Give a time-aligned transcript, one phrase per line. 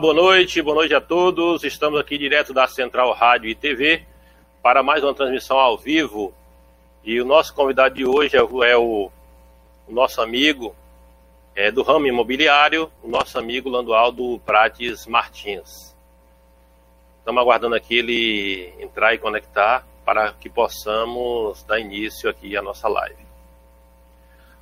[0.00, 1.62] Boa noite, boa noite a todos.
[1.62, 4.02] Estamos aqui direto da Central Rádio e TV
[4.62, 6.32] para mais uma transmissão ao vivo.
[7.04, 9.10] E o nosso convidado de hoje é o, é o,
[9.86, 10.74] o nosso amigo
[11.54, 15.94] é, do ramo imobiliário, o nosso amigo Landualdo Prates Martins.
[17.18, 22.88] Estamos aguardando aqui ele entrar e conectar para que possamos dar início aqui à nossa
[22.88, 23.22] live.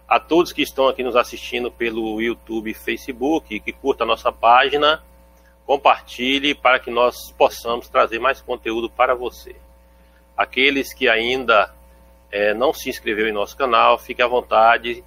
[0.09, 4.33] A todos que estão aqui nos assistindo pelo YouTube e Facebook, que curta a nossa
[4.33, 5.01] página,
[5.69, 9.55] compartilhe para que nós possamos trazer mais conteúdo para você.
[10.35, 11.75] Aqueles que ainda
[12.33, 15.05] é, não se inscreveu em nosso canal, fique à vontade,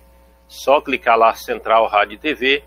[0.48, 2.64] só clicar lá Central Rádio e TV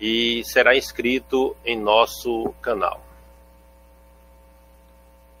[0.00, 3.00] e será inscrito em nosso canal.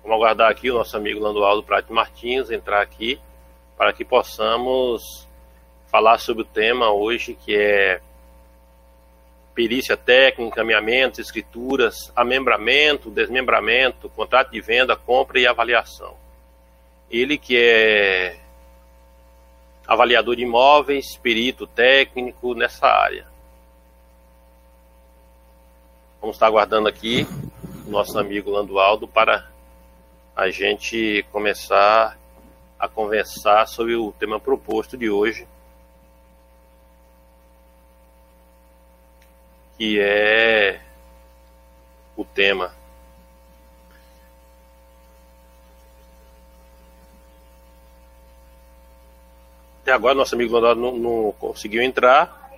[0.02, 3.20] Vamos aguardar aqui o nosso amigo Landualdo Prate Martins entrar aqui
[3.76, 5.28] para que possamos
[5.86, 8.00] falar sobre o tema hoje que é
[9.60, 16.16] perícia técnica, encaminhamentos, escrituras, amembramento, desmembramento, contrato de venda, compra e avaliação.
[17.10, 18.40] Ele que é
[19.86, 23.26] avaliador de imóveis, perito técnico nessa área.
[26.22, 27.26] Vamos estar aguardando aqui
[27.86, 29.46] o nosso amigo Landualdo para
[30.34, 32.18] a gente começar
[32.78, 35.46] a conversar sobre o tema proposto de hoje,
[39.80, 40.78] que é
[42.14, 42.70] o tema.
[49.80, 52.52] Até agora nosso amigo não, não conseguiu entrar.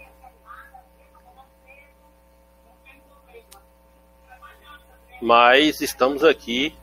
[5.20, 6.76] Mas estamos aqui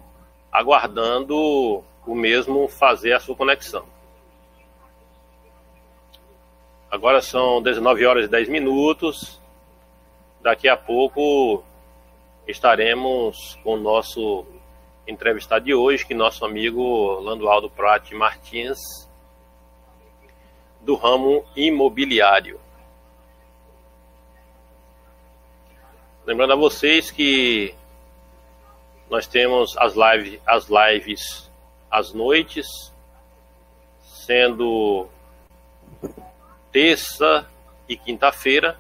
[0.50, 3.86] aguardando o mesmo fazer a sua conexão.
[6.90, 9.38] Agora são 19 horas e 10 minutos
[10.42, 11.64] daqui a pouco
[12.48, 14.46] estaremos com o nosso
[15.08, 18.80] entrevistado de hoje, que é nosso amigo Landualdo Prati Martins,
[20.82, 22.60] do ramo imobiliário.
[26.26, 27.74] Lembrando a vocês que
[29.10, 31.52] nós temos as lives, as lives
[31.90, 32.68] às noites,
[34.04, 35.08] sendo
[36.72, 37.50] terça
[37.88, 38.78] e quinta-feira,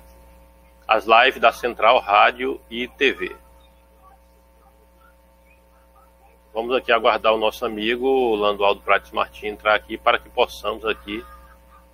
[0.89, 3.35] as lives da Central Rádio e TV.
[6.51, 11.23] Vamos aqui aguardar o nosso amigo Landualdo Prates Martins entrar aqui para que possamos aqui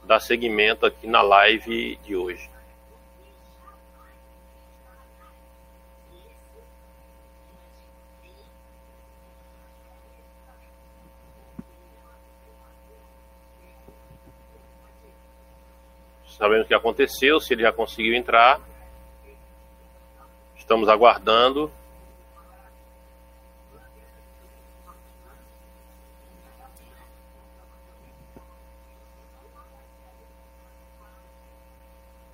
[0.05, 2.49] dar seguimento aqui na live de hoje.
[16.29, 18.61] Sabemos o que aconteceu, se ele já conseguiu entrar.
[20.65, 21.71] Estamos aguardando.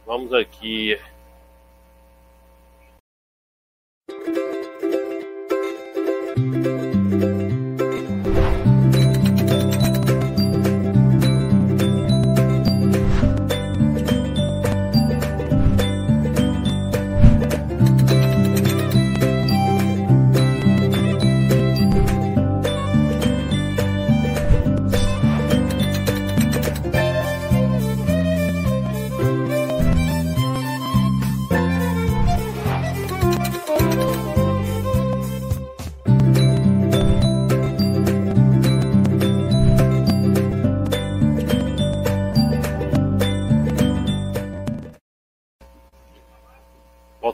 [0.05, 0.97] Vamos aqui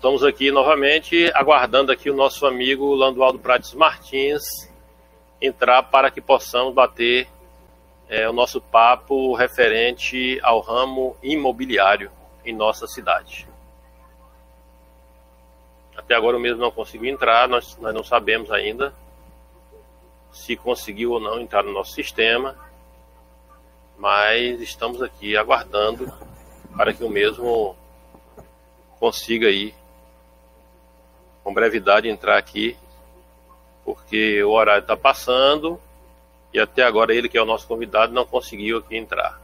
[0.07, 4.71] Estamos aqui novamente aguardando aqui o nosso amigo Landualdo Prates Martins
[5.41, 7.27] entrar para que possamos bater
[8.07, 12.09] é, o nosso papo referente ao ramo imobiliário
[12.45, 13.49] em nossa cidade.
[15.93, 18.93] Até agora o mesmo não conseguiu entrar, nós, nós não sabemos ainda
[20.31, 22.55] se conseguiu ou não entrar no nosso sistema,
[23.97, 26.09] mas estamos aqui aguardando
[26.77, 27.75] para que o mesmo
[29.01, 29.75] consiga aí
[31.47, 32.75] com brevidade entrar aqui,
[33.85, 35.79] porque o horário está passando
[36.53, 39.39] e até agora ele, que é o nosso convidado, não conseguiu aqui entrar.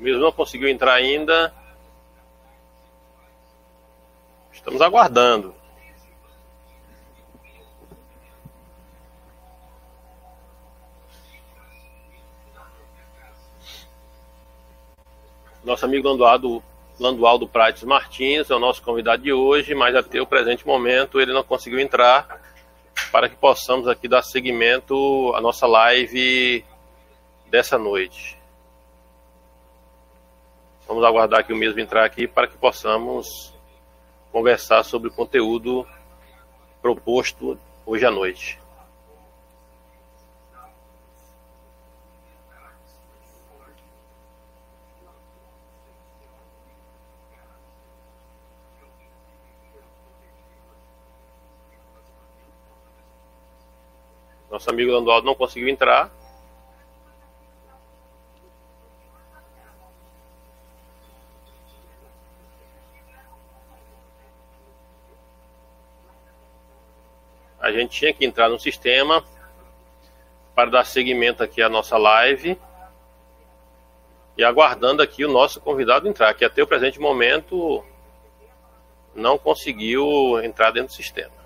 [0.00, 1.52] O mesmo não conseguiu entrar ainda.
[4.50, 5.54] Estamos aguardando.
[15.62, 16.64] Nosso amigo Landualdo,
[16.98, 21.34] Landualdo Prates Martins é o nosso convidado de hoje, mas até o presente momento ele
[21.34, 22.40] não conseguiu entrar
[23.12, 26.64] para que possamos aqui dar seguimento à nossa live
[27.50, 28.39] dessa noite.
[30.90, 33.54] Vamos aguardar que o mesmo entrar aqui para que possamos
[34.32, 35.86] conversar sobre o conteúdo
[36.82, 37.56] proposto
[37.86, 38.58] hoje à noite.
[54.50, 56.10] Nosso amigo Landualdo não conseguiu entrar.
[67.70, 69.24] A gente tinha que entrar no sistema
[70.54, 72.58] para dar seguimento aqui à nossa live
[74.36, 77.84] e aguardando aqui o nosso convidado entrar, que até o presente momento
[79.14, 81.39] não conseguiu entrar dentro do sistema.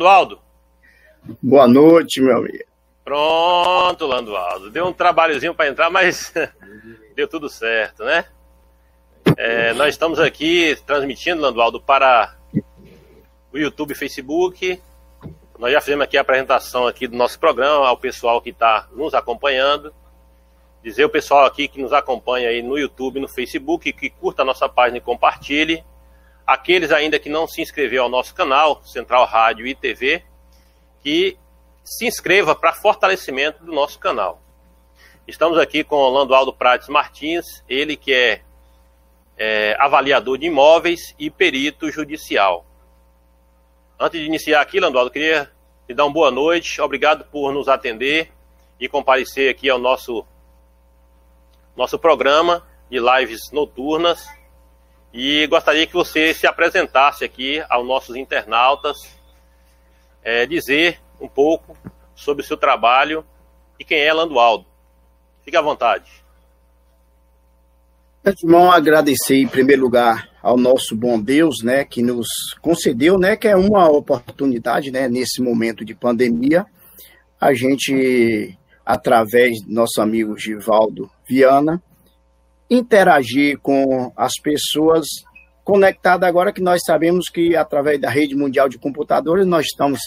[0.00, 0.40] Landualdo.
[1.42, 2.64] Boa noite, meu amigo.
[3.04, 4.70] Pronto, Landualdo.
[4.70, 6.32] Deu um trabalhozinho para entrar, mas
[7.14, 8.24] deu tudo certo, né?
[9.36, 12.34] É, nós estamos aqui transmitindo, Landualdo, para
[13.52, 14.80] o YouTube e Facebook.
[15.58, 19.12] Nós já fizemos aqui a apresentação aqui do nosso programa ao pessoal que está nos
[19.12, 19.92] acompanhando.
[20.82, 24.40] Dizer o pessoal aqui que nos acompanha aí no YouTube e no Facebook, que curta
[24.40, 25.84] a nossa página e compartilhe.
[26.50, 30.20] Aqueles ainda que não se inscreveu ao nosso canal, Central Rádio e TV,
[31.00, 31.38] que
[31.84, 34.42] se inscreva para fortalecimento do nosso canal.
[35.28, 38.42] Estamos aqui com o Landualdo Prates Martins, ele que é,
[39.38, 42.66] é avaliador de imóveis e perito judicial.
[43.96, 45.48] Antes de iniciar aqui, Landualdo, queria
[45.86, 46.80] te dar uma boa noite.
[46.80, 48.32] Obrigado por nos atender
[48.80, 50.26] e comparecer aqui ao nosso,
[51.76, 54.39] nosso programa de lives noturnas.
[55.12, 58.96] E gostaria que você se apresentasse aqui aos nossos internautas,
[60.22, 61.76] é, dizer um pouco
[62.14, 63.24] sobre o seu trabalho
[63.78, 64.66] e quem é Landualdo.
[65.44, 66.10] Fique à vontade.
[68.44, 72.26] Irmão, agradecer em primeiro lugar ao nosso bom Deus, né, que nos
[72.60, 76.66] concedeu, né, que é uma oportunidade, né, nesse momento de pandemia,
[77.40, 81.82] a gente, através do nosso amigo Givaldo Viana,
[82.70, 85.06] interagir com as pessoas
[85.64, 90.00] conectadas agora que nós sabemos que através da rede mundial de computadores nós estamos,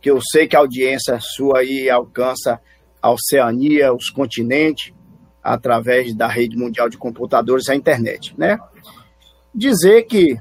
[0.00, 2.58] que eu sei que a audiência sua aí alcança
[3.00, 4.92] a Oceania, os continentes,
[5.42, 8.58] através da rede mundial de computadores, a internet, né?
[9.54, 10.36] Dizer que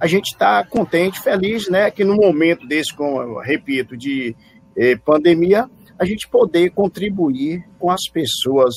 [0.00, 1.90] a gente está contente, feliz, né?
[1.90, 4.34] Que no momento desse, como repito, de
[4.76, 8.74] eh, pandemia, a gente poder contribuir com as pessoas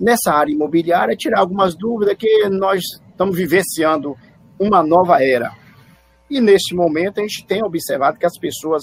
[0.00, 4.16] nessa área imobiliária, tirar algumas dúvidas que nós estamos vivenciando
[4.58, 5.52] uma nova era.
[6.30, 8.82] E nesse momento a gente tem observado que as pessoas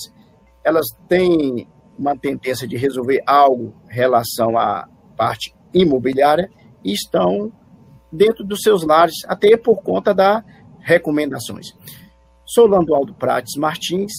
[0.64, 1.68] elas têm
[1.98, 6.50] uma tendência de resolver algo em relação à parte imobiliária
[6.84, 7.52] e estão
[8.12, 10.44] dentro dos seus lares, até por conta das
[10.80, 11.68] recomendações.
[12.46, 14.12] Sou Landualdo Prates Martins,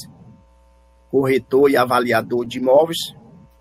[1.10, 2.98] corretor e avaliador de imóveis,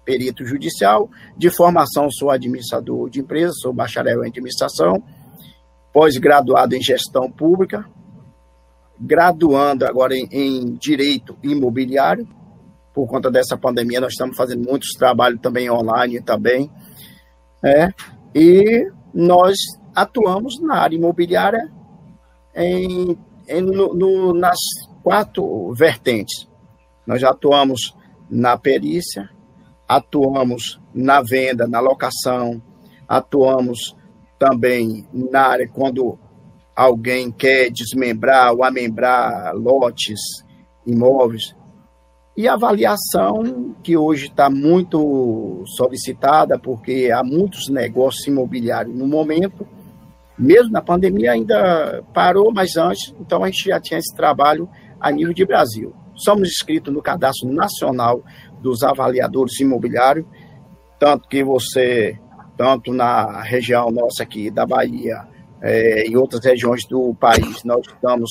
[0.09, 5.03] perito judicial, de formação sou administrador de empresas, sou bacharel em administração,
[5.93, 7.85] pós-graduado em gestão pública,
[8.99, 12.27] graduando agora em, em direito imobiliário,
[12.91, 16.71] por conta dessa pandemia nós estamos fazendo muitos trabalhos também online também,
[17.63, 17.89] é,
[18.33, 19.55] e nós
[19.93, 21.71] atuamos na área imobiliária
[22.55, 23.15] em,
[23.47, 24.57] em no, no, nas
[25.03, 26.47] quatro vertentes.
[27.05, 27.95] Nós atuamos
[28.27, 29.29] na perícia,
[29.89, 32.61] atuamos na venda, na locação,
[33.07, 33.95] atuamos
[34.37, 36.19] também na área quando
[36.75, 40.19] alguém quer desmembrar ou amembrar lotes,
[40.85, 41.55] imóveis,
[42.37, 49.67] e avaliação, que hoje está muito solicitada, porque há muitos negócios imobiliários no momento,
[50.37, 54.69] mesmo na pandemia ainda parou, mas antes, então a gente já tinha esse trabalho
[55.01, 55.93] a nível de Brasil.
[56.15, 58.23] Somos inscritos no Cadastro Nacional
[58.61, 60.25] dos Avaliadores Imobiliários,
[60.99, 62.17] tanto que você,
[62.57, 65.27] tanto na região nossa aqui da Bahia,
[65.61, 68.29] é, em outras regiões do país, nós estamos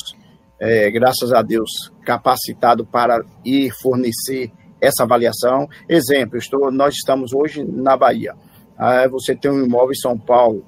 [0.60, 1.70] é, graças a Deus,
[2.04, 5.68] capacitado para ir fornecer essa avaliação.
[5.88, 8.34] Exemplo, estou, nós estamos hoje na Bahia.
[8.76, 10.64] Ah, você tem um imóvel em São Paulo.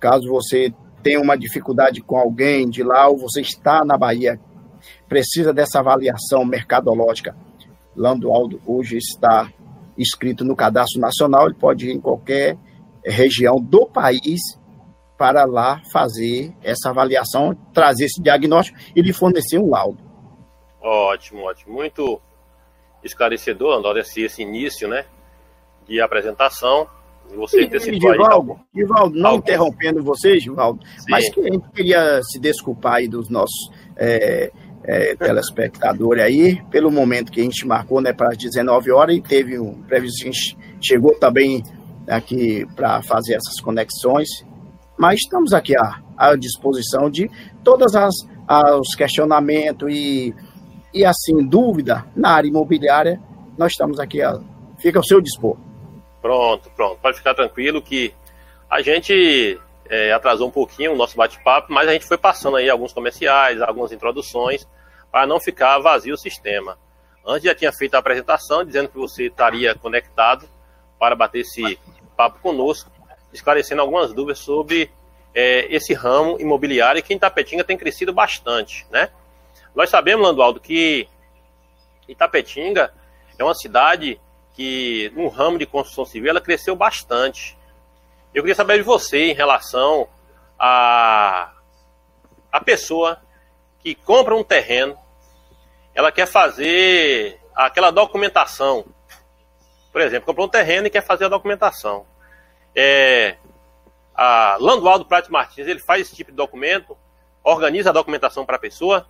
[0.00, 0.72] Caso você
[1.02, 4.38] tenha uma dificuldade com alguém de lá ou você está na Bahia,
[5.08, 7.36] precisa dessa avaliação mercadológica.
[7.96, 9.52] Lando Aldo hoje está
[9.96, 12.56] inscrito no cadastro nacional, ele pode ir em qualquer
[13.04, 14.40] região do país
[15.18, 19.98] para lá fazer essa avaliação, trazer esse diagnóstico e lhe fornecer um laudo.
[20.80, 21.74] Ótimo, ótimo.
[21.74, 22.20] Muito
[23.04, 25.04] esclarecedor, André, esse, esse início né,
[25.86, 26.88] de apresentação.
[27.36, 29.38] Você ter Givaldo, Givaldo, não Algo.
[29.38, 31.06] interrompendo você, Givaldo, Sim.
[31.08, 34.50] mas que a gente queria se desculpar aí dos nossos é,
[34.84, 39.20] é, telespectadores aí, pelo momento que a gente marcou né, para as 19 horas e
[39.20, 41.62] teve um previsto, a gente chegou também
[42.08, 44.28] aqui para fazer essas conexões.
[44.98, 47.30] Mas estamos aqui à, à disposição de
[47.62, 48.14] todas as
[48.78, 50.34] os questionamentos e,
[50.92, 53.20] e assim dúvida na área imobiliária,
[53.56, 54.38] nós estamos aqui, a,
[54.78, 55.56] fica ao seu dispor.
[56.20, 58.12] Pronto, pronto, pode ficar tranquilo que
[58.70, 59.58] a gente
[59.92, 63.60] é, atrasou um pouquinho o nosso bate-papo, mas a gente foi passando aí alguns comerciais,
[63.60, 64.66] algumas introduções,
[65.10, 66.78] para não ficar vazio o sistema.
[67.26, 70.48] Antes já tinha feito a apresentação dizendo que você estaria conectado
[70.98, 71.78] para bater esse
[72.16, 72.90] papo conosco
[73.34, 74.90] esclarecendo algumas dúvidas sobre
[75.34, 79.10] é, esse ramo imobiliário que em Itapetinga tem crescido bastante, né?
[79.74, 81.06] Nós sabemos, Landualdo, que
[82.08, 82.94] Itapetinga
[83.38, 84.18] é uma cidade
[84.54, 87.58] que, no ramo de construção civil, ela cresceu bastante.
[88.34, 90.08] Eu queria saber de você em relação
[90.58, 91.52] a,
[92.50, 93.20] a pessoa
[93.80, 94.96] que compra um terreno,
[95.94, 98.84] ela quer fazer aquela documentação.
[99.90, 102.06] Por exemplo, comprou um terreno e quer fazer a documentação
[102.74, 103.36] é,
[104.14, 106.96] a Landualdo Prates Martins, ele faz esse tipo de documento,
[107.42, 109.06] organiza a documentação para a pessoa?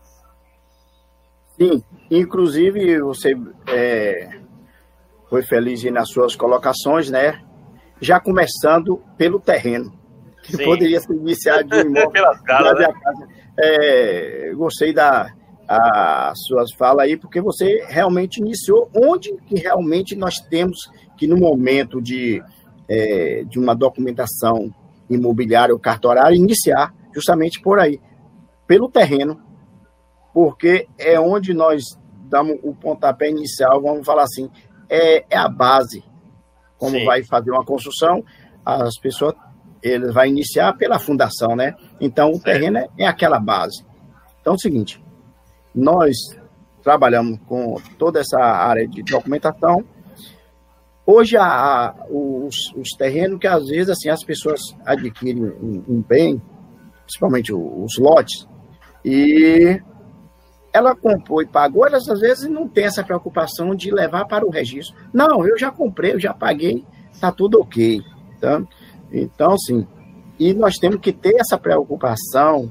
[1.56, 3.34] Sim, inclusive você
[3.68, 4.40] é,
[5.28, 7.42] foi feliz nas suas colocações, né?
[8.02, 9.92] Já começando pelo terreno,
[10.42, 10.64] que Sim.
[10.64, 12.10] poderia ser iniciado de um imóvel.
[12.10, 12.92] Pelas casas, né?
[12.92, 13.28] casa.
[13.58, 15.32] É, gostei da
[15.68, 21.38] a suas falas aí, porque você realmente iniciou onde que realmente nós temos que no
[21.38, 22.42] momento de
[22.88, 24.74] é, de uma documentação
[25.08, 28.00] imobiliária ou cartorária iniciar justamente por aí,
[28.66, 29.40] pelo terreno,
[30.34, 31.82] porque é onde nós
[32.28, 34.50] damos o pontapé inicial, vamos falar assim,
[34.88, 36.02] é, é a base.
[36.82, 37.04] Como Sim.
[37.04, 38.24] vai fazer uma construção,
[38.66, 39.36] as pessoas
[39.80, 41.76] ele vai iniciar pela fundação, né?
[42.00, 43.86] Então, o terreno é, é aquela base.
[44.40, 45.00] Então, é o seguinte,
[45.72, 46.16] nós
[46.82, 49.84] trabalhamos com toda essa área de documentação.
[51.06, 56.02] Hoje, a, a, os, os, terrenos que às vezes assim, as pessoas adquirem um, um
[56.02, 56.42] bem,
[57.04, 58.48] principalmente os lotes,
[59.04, 59.80] e
[60.72, 64.50] ela comprou e pagou, elas às vezes não tem essa preocupação de levar para o
[64.50, 64.96] registro.
[65.12, 68.00] Não, eu já comprei, eu já paguei, está tudo ok.
[68.40, 68.62] Tá?
[69.12, 69.86] Então, sim,
[70.38, 72.70] e nós temos que ter essa preocupação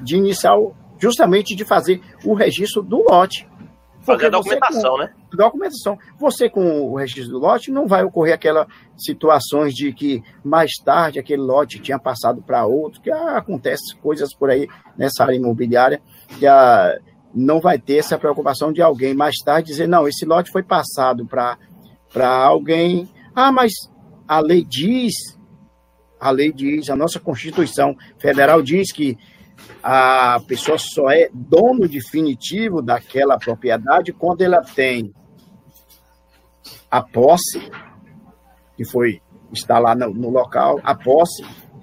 [0.00, 0.56] de iniciar,
[0.98, 3.48] justamente de fazer o registro do lote.
[4.02, 5.12] Fazer a documentação, com, né?
[5.32, 5.98] Documentação.
[6.18, 11.18] Você com o registro do lote não vai ocorrer aquelas situações de que mais tarde
[11.18, 16.00] aquele lote tinha passado para outro, que ah, acontece coisas por aí nessa área imobiliária,
[16.38, 16.98] que a,
[17.34, 21.26] não vai ter essa preocupação de alguém mais tarde dizer, não, esse lote foi passado
[21.26, 23.08] para alguém.
[23.34, 23.72] Ah, mas
[24.26, 25.14] a lei diz,
[26.18, 29.16] a lei diz, a nossa Constituição Federal diz que
[29.82, 35.12] a pessoa só é dono definitivo daquela propriedade quando ela tem
[36.90, 37.70] a posse,
[38.76, 39.20] que foi
[39.52, 41.42] está lá no, no local, a posse,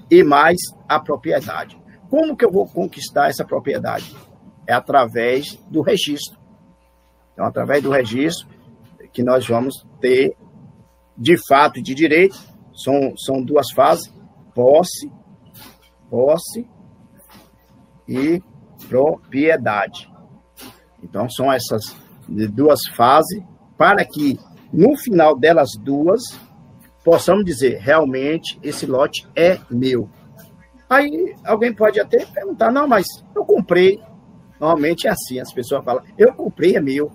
[0.10, 1.78] e mais a propriedade.
[2.10, 4.16] Como que eu vou conquistar essa propriedade?
[4.68, 6.40] É através do registro.
[7.34, 8.48] Então, através do registro
[9.12, 10.36] que nós vamos ter,
[11.18, 12.38] de fato e de direito,
[12.74, 14.12] são, são duas fases,
[14.54, 15.10] posse,
[16.10, 16.68] posse
[18.08, 18.42] e
[18.90, 20.12] propriedade.
[21.02, 21.96] Então, são essas
[22.28, 23.42] duas fases
[23.78, 24.38] para que,
[24.74, 26.22] no final delas duas,
[27.04, 30.10] possamos dizer, realmente, esse lote é meu.
[30.90, 34.02] Aí alguém pode até perguntar, não, mas eu comprei,
[34.60, 37.12] Normalmente é assim, as pessoas falam, eu comprei, é meu.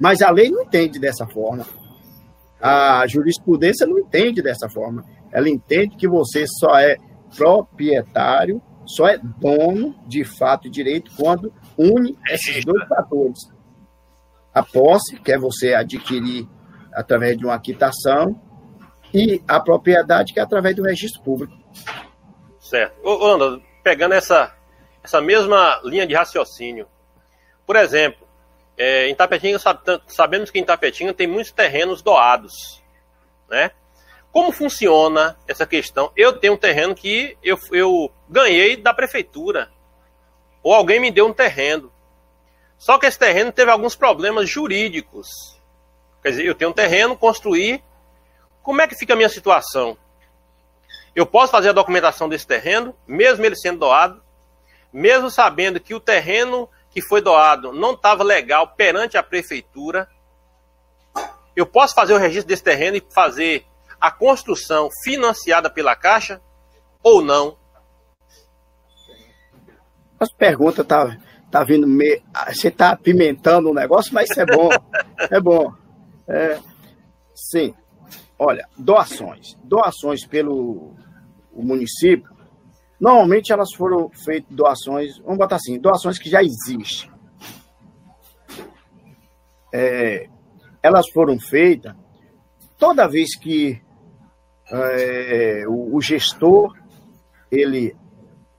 [0.00, 1.66] Mas a lei não entende dessa forma.
[2.60, 5.04] A jurisprudência não entende dessa forma.
[5.30, 6.96] Ela entende que você só é
[7.36, 13.38] proprietário, só é dono de fato e direito quando une esses dois fatores.
[14.52, 16.48] A posse, que é você adquirir
[16.92, 18.40] através de uma quitação,
[19.12, 21.54] e a propriedade, que é através do registro público.
[22.58, 22.96] Certo.
[23.04, 24.52] Ô, Ana, pegando essa,
[25.04, 26.88] essa mesma linha de raciocínio.
[27.66, 28.26] Por exemplo,
[28.76, 29.58] é, em Tapetinga,
[30.08, 32.82] sabemos que em Tapetinga tem muitos terrenos doados,
[33.48, 33.70] né?
[34.32, 36.10] Como funciona essa questão?
[36.16, 39.70] Eu tenho um terreno que eu, eu ganhei da prefeitura,
[40.62, 41.92] ou alguém me deu um terreno.
[42.78, 45.28] Só que esse terreno teve alguns problemas jurídicos.
[46.22, 47.84] Quer dizer, eu tenho um terreno, construir.
[48.62, 49.96] Como é que fica a minha situação?
[51.14, 54.23] Eu posso fazer a documentação desse terreno, mesmo ele sendo doado?
[54.94, 60.08] Mesmo sabendo que o terreno que foi doado não estava legal perante a prefeitura,
[61.56, 63.66] eu posso fazer o registro desse terreno e fazer
[64.00, 66.40] a construção financiada pela Caixa
[67.02, 67.58] ou não?
[70.20, 71.18] As perguntas tá,
[71.50, 72.22] tá vindo meio.
[72.46, 74.68] Você está apimentando o negócio, mas isso é bom.
[75.28, 75.74] é bom.
[76.28, 76.60] É,
[77.34, 77.74] sim.
[78.38, 79.56] Olha, doações.
[79.64, 80.94] Doações pelo
[81.52, 82.33] município
[83.00, 87.10] Normalmente elas foram feitas doações, vamos botar assim, doações que já existem.
[89.72, 90.28] É,
[90.82, 91.94] elas foram feitas
[92.78, 93.80] toda vez que
[94.70, 96.76] é, o, o, gestor
[97.50, 97.96] ele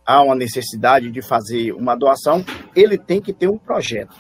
[0.06, 2.44] há uma necessidade de fazer uma doação,
[2.76, 4.16] ele tem que ter um projeto.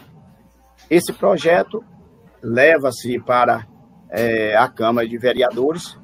[0.89, 1.83] Esse projeto
[2.41, 3.67] leva-se para
[4.09, 5.97] é, a Câmara de Vereadores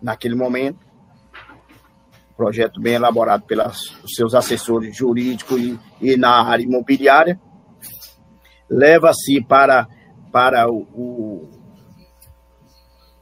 [0.00, 0.81] naquele momento
[2.36, 7.40] projeto bem elaborado pelos seus assessores jurídicos e, e na área imobiliária,
[8.68, 9.86] leva-se para,
[10.32, 11.50] para o, o,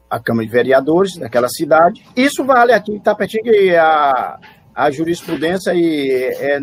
[0.09, 2.05] a Câmara de Vereadores daquela cidade.
[2.17, 4.39] Isso vale aqui em Tapetinga e a,
[4.75, 6.59] a jurisprudência e é,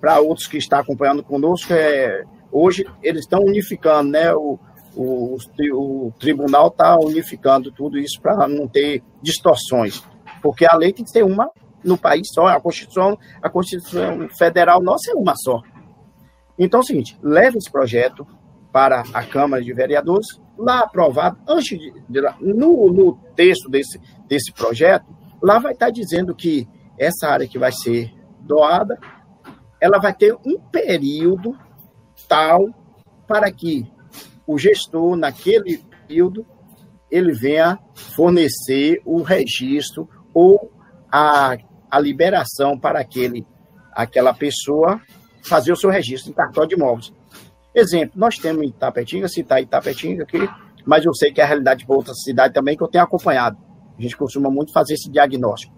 [0.00, 4.32] para outros que estão acompanhando conosco, é, hoje eles estão unificando, né?
[4.34, 4.58] O,
[4.96, 5.36] o,
[5.72, 10.02] o tribunal está unificando tudo isso para não ter distorções,
[10.42, 11.48] porque a lei tem que ser uma
[11.84, 15.60] no país só, a Constituição, a Constituição Federal nossa é uma só.
[16.58, 18.26] Então é o seguinte, leve esse projeto
[18.72, 24.52] para a Câmara de Vereadores, lá aprovado, antes de, de no, no texto desse, desse
[24.52, 25.06] projeto,
[25.42, 28.98] lá vai estar dizendo que essa área que vai ser doada,
[29.80, 31.58] ela vai ter um período
[32.28, 32.68] tal
[33.26, 33.90] para que
[34.46, 36.44] o gestor, naquele período,
[37.10, 40.70] ele venha fornecer o registro ou
[41.10, 41.56] a
[41.90, 43.46] a liberação para aquele,
[43.92, 45.00] aquela pessoa
[45.42, 47.12] fazer o seu registro em cartório de imóveis.
[47.74, 50.48] Exemplo, nós temos em Itapetinga, citar Itapetinga aqui,
[50.84, 53.56] mas eu sei que é a realidade para outra cidade também que eu tenho acompanhado.
[53.98, 55.74] A gente costuma muito fazer esse diagnóstico.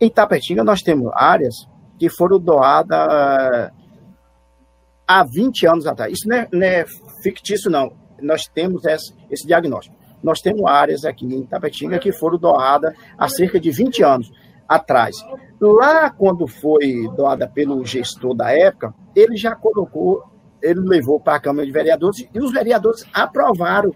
[0.00, 1.54] Em Tapetinga, nós temos áreas
[1.98, 3.72] que foram doadas uh,
[5.06, 6.12] há 20 anos atrás.
[6.12, 6.84] Isso não é, não é
[7.22, 7.92] fictício, não.
[8.22, 9.96] Nós temos esse, esse, diagnóstico.
[10.22, 14.30] Nós temos áreas aqui em Tapetinga que foram doadas há cerca de 20 anos
[14.68, 15.16] atrás.
[15.60, 20.22] Lá, quando foi doada pelo gestor da época, ele já colocou,
[20.62, 23.92] ele levou para a Câmara de Vereadores e os vereadores aprovaram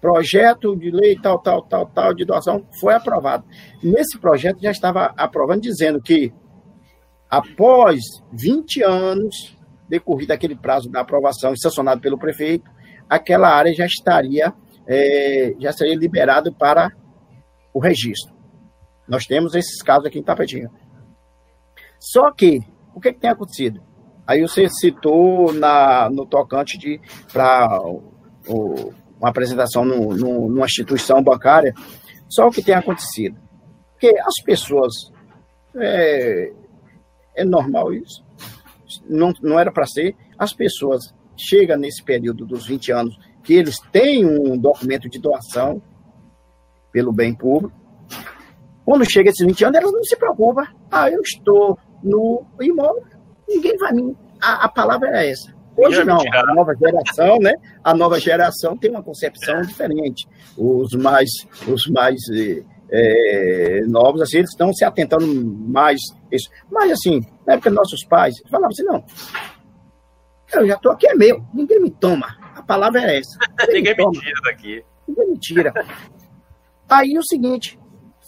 [0.00, 3.44] projeto de lei tal, tal, tal, tal, de doação, foi aprovado.
[3.82, 6.32] Nesse projeto já estava aprovando, dizendo que
[7.28, 8.00] após
[8.32, 9.56] 20 anos,
[9.88, 12.70] decorrido aquele prazo da aprovação e sancionado pelo prefeito,
[13.08, 14.52] aquela área já estaria,
[14.86, 16.92] é, já seria liberado para
[17.74, 18.37] o registro.
[19.08, 20.70] Nós temos esses casos aqui em Tapetinho.
[21.98, 22.60] Só que,
[22.94, 23.82] o que, que tem acontecido?
[24.26, 27.00] Aí você citou na, no tocante de
[27.32, 27.80] para
[28.46, 31.72] uma apresentação no, no, numa instituição bancária.
[32.28, 33.38] Só o que tem acontecido?
[33.98, 34.92] Que as pessoas.
[35.76, 36.52] É,
[37.36, 38.22] é normal isso.
[39.08, 40.14] Não, não era para ser.
[40.38, 45.80] As pessoas chegam nesse período dos 20 anos que eles têm um documento de doação
[46.92, 47.77] pelo bem público.
[48.88, 50.66] Quando chega esses 20 anos, elas não se preocupam.
[50.90, 53.04] Ah, eu estou no imóvel,
[53.46, 54.16] ninguém vai me.
[54.40, 55.54] A, a palavra é essa.
[55.76, 57.52] Hoje não, a nova geração, né?
[57.84, 60.26] A nova geração tem uma concepção diferente.
[60.56, 61.28] Os mais,
[61.70, 62.16] os mais
[62.90, 66.00] é, novos, assim, eles estão se atentando mais
[66.32, 66.48] isso.
[66.72, 69.04] Mas assim, na época dos nossos pais, falavam assim, não,
[70.54, 72.38] eu já estou aqui, é meu, ninguém me toma.
[72.56, 73.38] A palavra é essa.
[73.70, 74.84] Ninguém, ninguém me, tira daqui.
[75.06, 75.74] Ninguém me tira.
[76.88, 77.78] Aí o seguinte,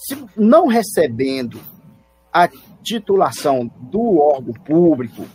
[0.01, 1.61] se não recebendo
[2.33, 2.49] a
[2.83, 5.27] titulação do órgão público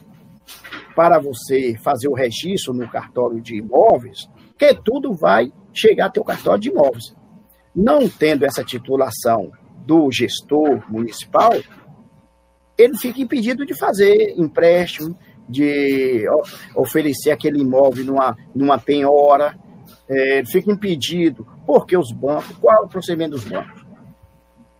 [0.96, 6.24] para você fazer o registro no cartório de imóveis, que tudo vai chegar até o
[6.24, 7.16] cartório de imóveis.
[7.76, 9.52] Não tendo essa titulação
[9.86, 11.54] do gestor municipal,
[12.78, 15.16] ele fica impedido de fazer empréstimo,
[15.48, 16.26] de
[16.76, 19.56] oferecer aquele imóvel numa, numa penhora,
[20.10, 23.85] é, ele fica impedido, porque os bancos, qual é o procedimento dos bancos?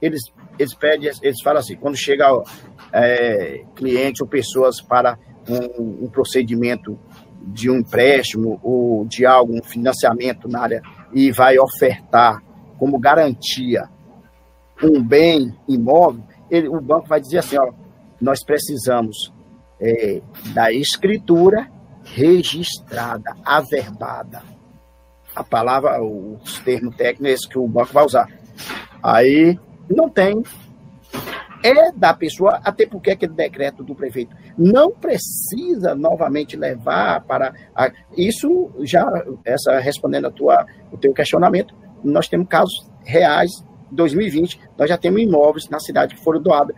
[0.06, 0.22] Eles,
[0.60, 2.28] eles pedem, eles falam assim, quando chega
[2.92, 5.18] é, clientes ou pessoas para
[5.50, 6.98] um, um procedimento
[7.42, 10.82] de um empréstimo ou de algum financiamento na área
[11.14, 12.42] e vai ofertar
[12.78, 13.90] como garantia
[14.84, 17.72] um bem imóvel, ele, o banco vai dizer assim, ó,
[18.20, 19.34] nós precisamos
[19.80, 20.22] é,
[20.54, 21.70] da escritura
[22.04, 24.42] registrada, averbada.
[25.36, 28.30] A palavra, os termos técnicos que o banco vai usar.
[29.04, 30.44] Aí não tem
[31.64, 37.92] é da pessoa, até porque aquele decreto do prefeito não precisa novamente levar para a,
[38.16, 39.04] isso já
[39.44, 43.50] essa respondendo a tua o teu questionamento, nós temos casos reais
[43.92, 46.76] 2020, nós já temos imóveis na cidade que foram doados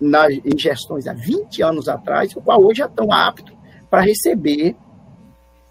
[0.00, 3.54] nas, em gestões há 20 anos atrás, o qual hoje já estão aptos
[3.90, 4.74] para receber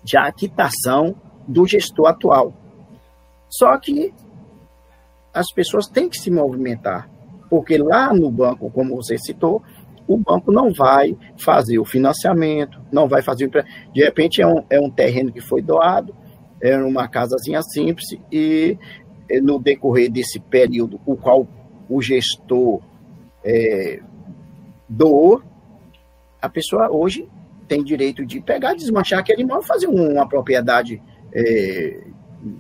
[0.06, 1.16] já a quitação
[1.48, 2.54] do gestor atual.
[3.50, 4.14] Só que
[5.34, 7.10] as pessoas têm que se movimentar
[7.52, 9.62] porque lá no banco, como você citou,
[10.08, 14.64] o banco não vai fazer o financiamento, não vai fazer o De repente é um,
[14.70, 16.16] é um terreno que foi doado,
[16.62, 18.78] é uma casazinha simples, e
[19.30, 21.46] é, no decorrer desse período, o qual
[21.90, 22.80] o gestor
[23.44, 24.00] é,
[24.88, 25.44] doou,
[26.42, 27.28] a pessoa hoje
[27.68, 31.02] tem direito de pegar, desmanchar aquele imóvel, fazer uma propriedade
[31.34, 32.02] é,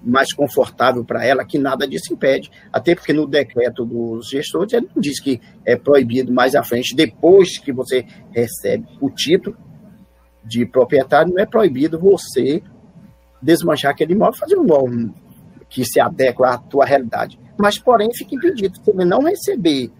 [0.03, 4.87] mais confortável para ela, que nada disso impede, até porque no decreto dos gestores ele
[4.93, 9.57] não diz que é proibido mais à frente, depois que você recebe o título
[10.43, 12.61] de proprietário, não é proibido você
[13.41, 15.13] desmanchar aquele imóvel, fazer um imóvel
[15.69, 17.39] que se adequa à tua realidade.
[17.57, 19.91] Mas, porém, fica impedido, se ele não receber,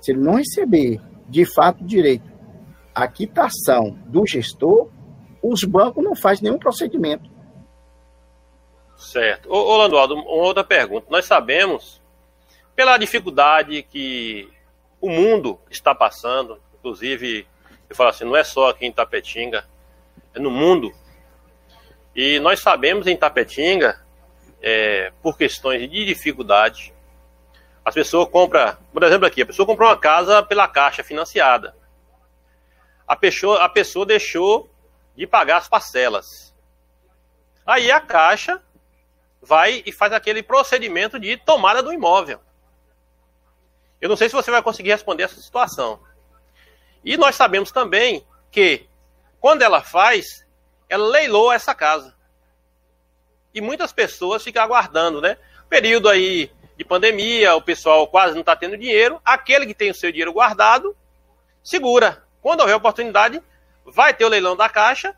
[0.00, 2.30] se ele não receber de fato direito
[2.94, 4.88] a quitação do gestor,
[5.42, 7.30] os bancos não fazem nenhum procedimento
[9.00, 9.50] Certo.
[9.50, 11.06] Ô, ô Landualdo, uma outra pergunta.
[11.08, 12.00] Nós sabemos,
[12.76, 14.48] pela dificuldade que
[15.00, 17.46] o mundo está passando, inclusive,
[17.88, 19.66] eu falo assim, não é só aqui em Tapetinga,
[20.34, 20.92] é no mundo.
[22.14, 24.04] E nós sabemos em Tapetinga,
[24.60, 26.92] é, por questões de dificuldade,
[27.82, 31.74] as pessoas compram, por exemplo aqui, a pessoa comprou uma casa pela caixa financiada.
[33.08, 34.70] A pessoa, a pessoa deixou
[35.16, 36.54] de pagar as parcelas.
[37.64, 38.62] Aí a caixa
[39.40, 42.40] vai e faz aquele procedimento de tomada do imóvel.
[44.00, 46.00] Eu não sei se você vai conseguir responder essa situação.
[47.04, 48.86] E nós sabemos também que,
[49.38, 50.46] quando ela faz,
[50.88, 52.14] ela leilou essa casa.
[53.54, 55.36] E muitas pessoas ficam aguardando, né?
[55.68, 59.20] Período aí de pandemia, o pessoal quase não está tendo dinheiro.
[59.24, 60.96] Aquele que tem o seu dinheiro guardado,
[61.62, 62.24] segura.
[62.40, 63.42] Quando houver oportunidade,
[63.84, 65.14] vai ter o leilão da caixa,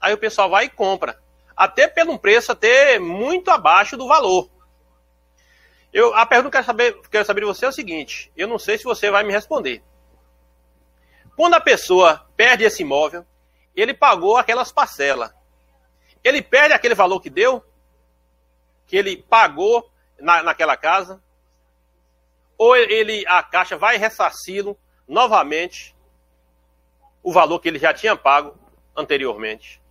[0.00, 1.22] aí o pessoal vai e compra.
[1.56, 4.50] Até pelo preço até muito abaixo do valor.
[5.92, 8.48] Eu, a pergunta que eu quero saber, quero saber de você é o seguinte: eu
[8.48, 9.82] não sei se você vai me responder.
[11.36, 13.24] Quando a pessoa perde esse imóvel,
[13.74, 15.32] ele pagou aquelas parcelas.
[16.22, 17.64] Ele perde aquele valor que deu,
[18.86, 19.88] que ele pagou
[20.18, 21.22] na, naquela casa,
[22.56, 25.94] ou ele a caixa vai ressarci-lo novamente
[27.22, 28.56] o valor que ele já tinha pago
[28.96, 29.82] anteriormente.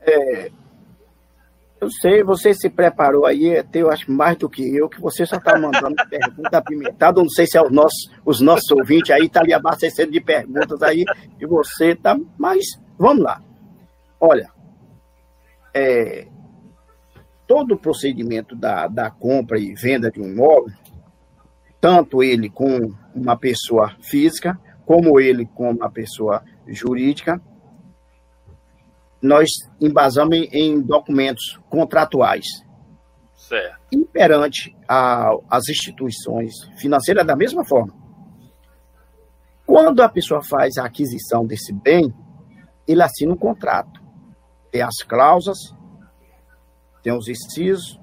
[0.00, 0.50] É,
[1.80, 5.24] eu sei, você se preparou aí, até eu acho mais do que eu, que você
[5.24, 7.22] só está mandando pergunta apimentada.
[7.22, 10.82] Não sei se é os nossos, os nossos ouvintes aí, está ali abastecendo de perguntas
[10.82, 11.04] aí,
[11.40, 12.18] e você está.
[12.36, 12.64] Mas
[12.98, 13.42] vamos lá.
[14.20, 14.50] Olha,
[15.72, 16.26] é,
[17.46, 20.74] todo o procedimento da, da compra e venda de um imóvel,
[21.80, 27.40] tanto ele com uma pessoa física, como ele com uma pessoa jurídica,
[29.22, 29.48] nós
[29.80, 32.46] embasamos em, em documentos contratuais.
[33.34, 33.80] Certo.
[33.92, 37.94] E perante a, as instituições financeiras, da mesma forma.
[39.66, 42.12] Quando a pessoa faz a aquisição desse bem,
[42.86, 44.00] ele assina um contrato.
[44.70, 45.58] Tem as cláusulas,
[47.02, 48.00] tem os incisos,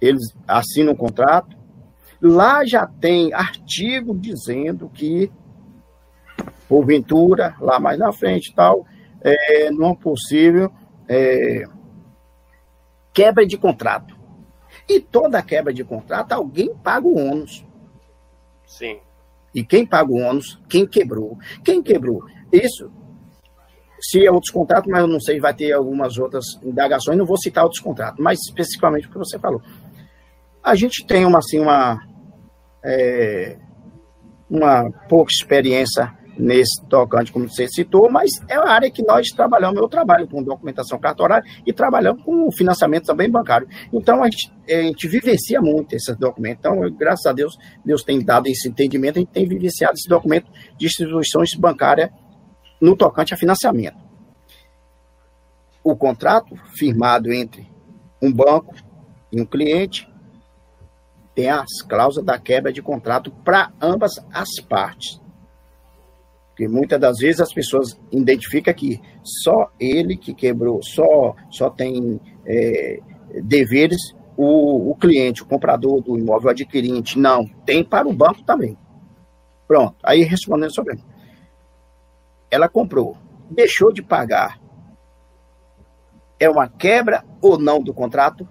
[0.00, 1.56] eles assinam um contrato.
[2.20, 5.30] Lá já tem artigo dizendo que,
[6.68, 8.84] porventura, lá mais na frente tal,
[9.22, 10.70] é, numa possível
[11.08, 11.64] é,
[13.12, 14.16] quebra de contrato.
[14.88, 17.64] E toda quebra de contrato, alguém paga o ônus.
[18.66, 18.98] Sim.
[19.54, 20.60] E quem paga o ônus?
[20.68, 21.38] Quem quebrou.
[21.64, 22.24] Quem quebrou?
[22.52, 22.90] Isso,
[24.00, 27.36] se é outros contratos, mas eu não sei, vai ter algumas outras indagações, não vou
[27.36, 29.60] citar outros contratos, mas especificamente o que você falou.
[30.62, 32.00] A gente tem uma, assim, uma,
[32.84, 33.58] é,
[34.48, 39.80] uma pouca experiência nesse tocante, como você citou, mas é a área que nós trabalhamos.
[39.80, 43.68] Eu trabalho com documentação cartorária e trabalhamos com financiamento também bancário.
[43.92, 46.60] Então, a gente, a gente vivencia muito esses documentos.
[46.60, 50.50] Então, graças a Deus, Deus tem dado esse entendimento, a gente tem vivenciado esse documento
[50.78, 52.10] de instituições bancárias
[52.80, 53.98] no tocante a financiamento.
[55.82, 57.66] O contrato firmado entre
[58.22, 58.74] um banco
[59.32, 60.08] e um cliente
[61.34, 65.20] tem as cláusulas da quebra de contrato para ambas as partes.
[66.58, 72.20] Porque muitas das vezes as pessoas identificam que só ele que quebrou, só, só tem
[72.44, 72.98] é,
[73.44, 77.16] deveres o, o cliente, o comprador do imóvel, adquirente.
[77.16, 78.76] Não, tem para o banco também.
[79.68, 80.98] Pronto, aí respondendo sobre
[82.50, 83.16] ela comprou,
[83.48, 84.58] deixou de pagar.
[86.40, 88.48] É uma quebra ou não do contrato?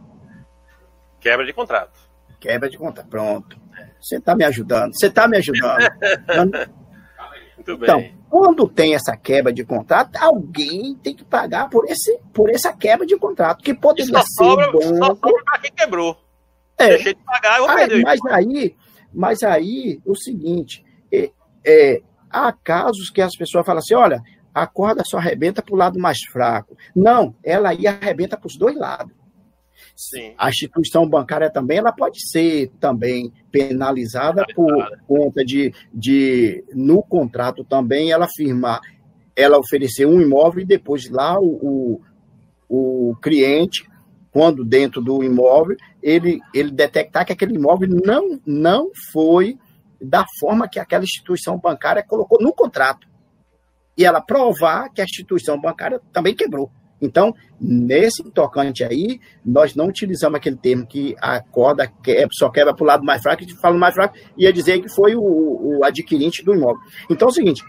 [1.19, 1.99] Quebra de contrato.
[2.39, 3.09] Quebra de contrato.
[3.09, 3.59] Pronto.
[3.99, 4.93] Você está me ajudando.
[4.93, 5.83] Você está me ajudando.
[7.67, 7.89] Muito bem.
[7.89, 12.71] Então, quando tem essa quebra de contrato, alguém tem que pagar por, esse, por essa
[12.71, 15.29] quebra de contrato, que poderia ser sobra, banco.
[15.29, 16.17] Só quem quebrou.
[16.77, 16.89] É.
[16.89, 18.75] Deixei de pagar, eu vou aí, Mas aí,
[19.13, 21.31] mas aí, o seguinte, é,
[21.65, 24.21] é, há casos que as pessoas falam assim, olha,
[24.53, 26.77] a corda só arrebenta para o lado mais fraco.
[26.95, 29.13] Não, ela aí arrebenta para os dois lados.
[29.97, 30.35] Sim.
[30.37, 34.71] A instituição bancária também ela pode ser também penalizada, por
[35.07, 38.79] conta de, de, no contrato também, ela firmar,
[39.35, 41.99] ela oferecer um imóvel e depois lá o,
[42.69, 43.89] o, o cliente,
[44.29, 49.57] quando dentro do imóvel, ele, ele detectar que aquele imóvel não, não foi
[49.99, 53.07] da forma que aquela instituição bancária colocou no contrato.
[53.97, 56.71] E ela provar que a instituição bancária também quebrou.
[57.01, 62.73] Então, nesse tocante aí, nós não utilizamos aquele termo que a corda quebra, só quebra
[62.73, 65.21] para o lado mais fraco, a gente fala mais fraco, ia dizer que foi o,
[65.21, 66.81] o adquirente do imóvel.
[67.09, 67.63] Então é o seguinte: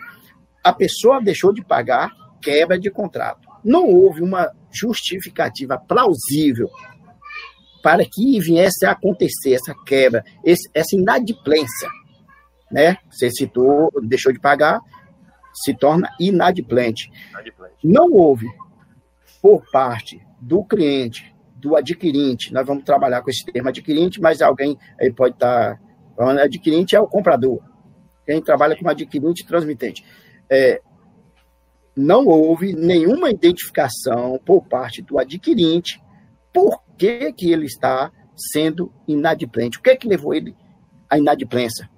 [0.64, 2.10] a pessoa deixou de pagar,
[2.42, 3.46] quebra de contrato.
[3.64, 6.70] Não houve uma justificativa plausível
[7.82, 11.88] para que viesse a acontecer essa quebra, esse, essa inadimplência.
[12.70, 12.96] Né?
[13.10, 14.80] Você citou, deixou de pagar,
[15.54, 17.10] se torna inadimplente.
[17.30, 17.74] inadimplente.
[17.84, 18.46] Não houve
[19.42, 24.76] por parte do cliente, do adquirente, nós vamos trabalhar com esse termo adquirente, mas alguém
[25.00, 25.80] aí pode estar
[26.16, 27.60] tá adquirente é o comprador.
[28.24, 30.04] Quem trabalha como adquirente transmitente.
[30.50, 30.80] É,
[31.96, 36.00] não houve nenhuma identificação por parte do adquirente
[36.52, 38.12] por que, que ele está
[38.52, 39.78] sendo inadimplente.
[39.78, 40.56] O que é que levou ele
[41.10, 41.88] à inadimplência?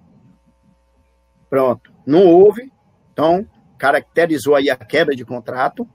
[1.49, 1.93] Pronto.
[2.07, 2.73] Não houve,
[3.13, 3.47] então
[3.79, 5.89] caracterizou aí a quebra de contrato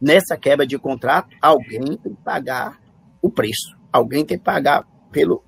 [0.00, 2.78] Nessa quebra de contrato, alguém tem que pagar
[3.22, 3.76] o preço.
[3.92, 5.42] Alguém tem que pagar pelo,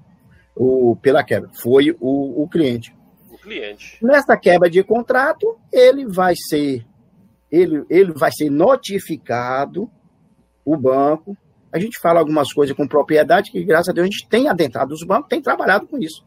[0.55, 1.51] o, pela quebra.
[1.61, 2.95] Foi o, o cliente.
[3.31, 3.99] O cliente.
[4.03, 6.87] Nessa quebra de contrato, ele vai ser
[7.51, 9.91] ele, ele vai ser notificado,
[10.65, 11.37] o banco.
[11.73, 14.93] A gente fala algumas coisas com propriedade, que graças a Deus a gente tem adentrado
[14.93, 16.25] os bancos, tem trabalhado com isso.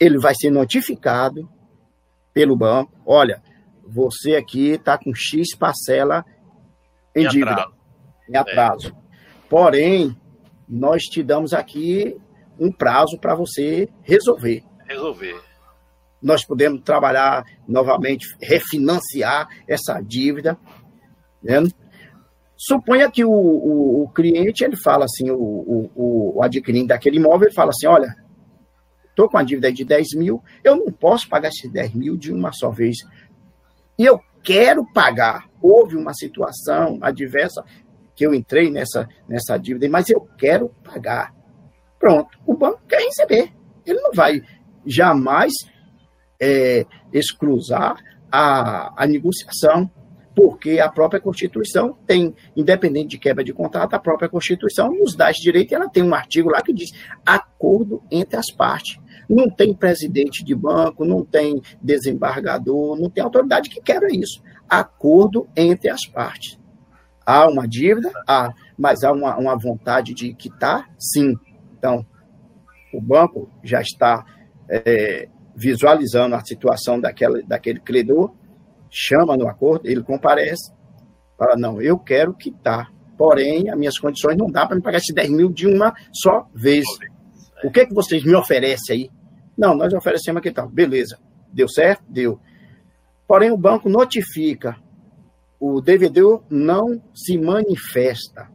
[0.00, 1.48] Ele vai ser notificado
[2.34, 3.42] pelo banco: olha,
[3.86, 6.24] você aqui está com X parcela
[7.16, 7.74] em, em dívida, atraso.
[8.28, 8.88] em atraso.
[8.88, 9.48] É.
[9.48, 10.16] Porém,
[10.68, 12.16] nós te damos aqui
[12.58, 14.62] um prazo para você resolver.
[14.86, 15.40] Resolver.
[16.22, 20.58] Nós podemos trabalhar novamente, refinanciar essa dívida.
[21.42, 21.62] Né?
[22.56, 27.48] Suponha que o, o, o, cliente ele fala assim, o, o, o adquirente daquele imóvel,
[27.48, 28.14] ele fala assim: olha,
[29.10, 32.32] estou com a dívida de 10 mil, eu não posso pagar esses 10 mil de
[32.32, 32.96] uma só vez.
[33.98, 35.50] E eu quero pagar.
[35.60, 37.64] Houve uma situação adversa
[38.14, 41.34] que eu entrei nessa, nessa dívida, mas eu quero pagar.
[41.98, 43.52] Pronto, o banco quer receber.
[43.84, 44.40] Ele não vai
[44.86, 45.52] jamais
[46.40, 47.96] é, exclusar
[48.30, 49.90] a, a negociação,
[50.34, 55.30] porque a própria Constituição tem, independente de quebra de contrato, a própria Constituição nos dá
[55.30, 56.90] esse direito, e ela tem um artigo lá que diz
[57.24, 58.98] acordo entre as partes.
[59.28, 64.42] Não tem presidente de banco, não tem desembargador, não tem autoridade que quebra isso.
[64.68, 66.58] Acordo entre as partes.
[67.24, 68.10] Há uma dívida?
[68.26, 70.88] Há, mas há uma, uma vontade de quitar?
[70.96, 71.34] Sim.
[71.76, 72.06] Então,
[72.94, 74.24] o banco já está
[74.68, 78.32] é, visualizando a situação daquela, daquele credor,
[78.90, 80.72] chama no acordo, ele comparece,
[81.38, 85.14] fala, não, eu quero quitar, porém, as minhas condições não dá para me pagar esses
[85.14, 86.84] 10 mil de uma só vez.
[87.64, 89.10] O que, é que vocês me oferecem aí?
[89.56, 90.68] Não, nós oferecemos aqui tal.
[90.68, 91.18] Beleza.
[91.52, 92.04] Deu certo?
[92.08, 92.38] Deu.
[93.26, 94.76] Porém, o banco notifica.
[95.58, 98.48] O devedor não se manifesta.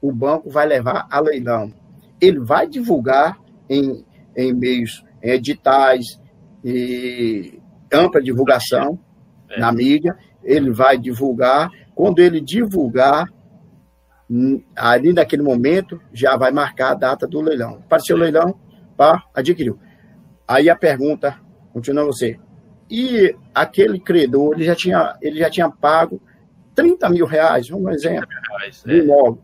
[0.00, 1.72] O banco vai levar a leilão
[2.22, 3.36] ele vai divulgar
[3.68, 4.04] em,
[4.36, 6.04] em meios, em editais
[6.64, 7.58] e
[7.92, 8.96] ampla divulgação
[9.50, 9.58] é.
[9.58, 13.26] na mídia, ele vai divulgar, quando ele divulgar,
[14.76, 17.82] ali naquele momento, já vai marcar a data do leilão.
[17.84, 18.54] Apareceu o leilão,
[18.96, 19.78] pá, adquiriu.
[20.46, 21.38] Aí a pergunta,
[21.72, 22.38] continua você,
[22.90, 26.20] e aquele credor, ele já tinha, ele já tinha pago
[26.74, 28.98] 30 mil reais, vamos exemplo, reais, é.
[28.98, 29.42] imóvel.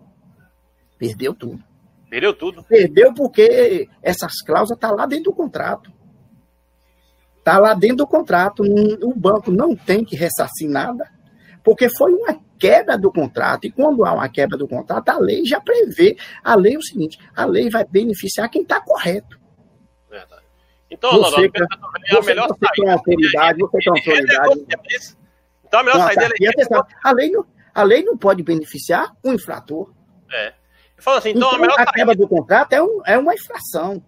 [0.99, 1.63] Perdeu tudo.
[2.11, 2.63] Perdeu tudo.
[2.65, 5.93] Perdeu porque essas cláusulas estão tá lá dentro do contrato.
[7.39, 8.63] Está lá dentro do contrato.
[8.63, 11.09] O banco não tem que ressarcir nada,
[11.63, 13.67] porque foi uma quebra do contrato.
[13.67, 16.17] E quando há uma quebra do contrato, a lei já prevê.
[16.43, 19.39] A lei é o seguinte: a lei vai beneficiar quem está correto.
[20.91, 21.67] Então, você, não,
[22.13, 22.75] não, a melhor você saída.
[22.75, 25.17] Tem autoridade, você tem autoridade.
[25.67, 26.29] Então, a melhor saída é.
[27.05, 29.93] A lei, não, a lei não pode beneficiar o infrator.
[30.33, 30.55] É.
[30.97, 34.03] Fala assim, então, então a, melhor a quebra do contrato é, um, é uma infração.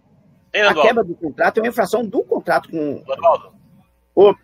[0.52, 3.04] A quebra do contrato é uma infração do contrato com.
[4.14, 4.34] O...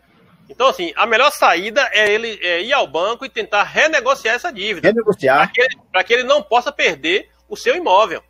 [0.48, 4.52] Então, assim, a melhor saída é ele é ir ao banco e tentar renegociar essa
[4.52, 4.86] dívida.
[4.86, 5.52] Renegociar.
[5.90, 8.22] Para que, que, ele não possa perder o seu imóvel.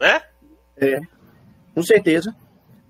[0.00, 0.20] Né?
[0.76, 1.00] É,
[1.72, 2.34] com certeza.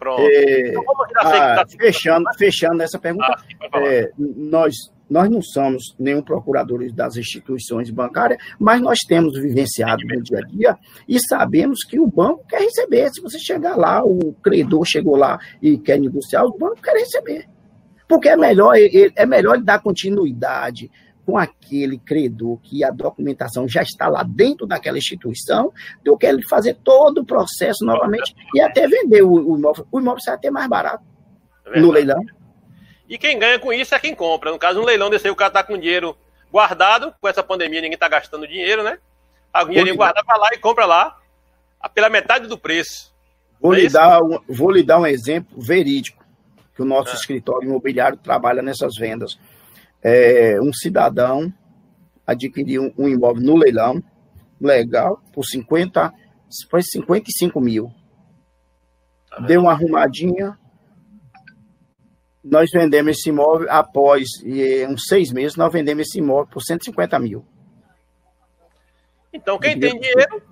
[0.03, 0.21] Pronto.
[0.21, 0.83] É, então,
[1.19, 3.37] ah, fechando, fechando essa pergunta,
[3.73, 4.75] ah, é, nós
[5.09, 10.41] nós não somos nenhum procurador das instituições bancárias, mas nós temos vivenciado no dia a
[10.41, 13.11] dia e sabemos que o banco quer receber.
[13.11, 17.47] Se você chegar lá, o credor chegou lá e quer negociar, o banco quer receber.
[18.09, 20.91] Porque é melhor, é melhor ele dar continuidade
[21.25, 25.73] com aquele credor que a documentação já está lá dentro daquela instituição,
[26.05, 29.87] do que ele fazer todo o processo novamente e até vender o, o imóvel.
[29.91, 31.05] O imóvel sai até mais barato
[31.67, 32.23] é no leilão.
[33.09, 34.51] E quem ganha com isso é quem compra.
[34.51, 36.17] No caso, um leilão desse aí, o cara está com dinheiro
[36.51, 38.99] guardado, com essa pandemia ninguém está gastando dinheiro, né?
[39.53, 41.19] A dinheiro guardado para lá e compra lá
[41.95, 43.13] pela metade do preço.
[43.61, 46.25] Vou, é lhe, dar um, vou lhe dar um exemplo verídico,
[46.75, 47.15] que o nosso é.
[47.15, 49.39] escritório imobiliário trabalha nessas vendas.
[50.03, 51.53] É, um cidadão
[52.27, 54.03] adquiriu um, imóvel no leilão,
[54.61, 56.13] legal, por 50,
[56.71, 57.91] foi 55 mil.
[59.31, 60.59] Tá Deu uma arrumadinha,
[62.45, 67.19] nós vendemos esse imóvel após e, uns seis meses, nós vendemos esse imóvel por 150
[67.19, 67.47] mil.
[69.33, 70.43] Então, quem tem dinheiro,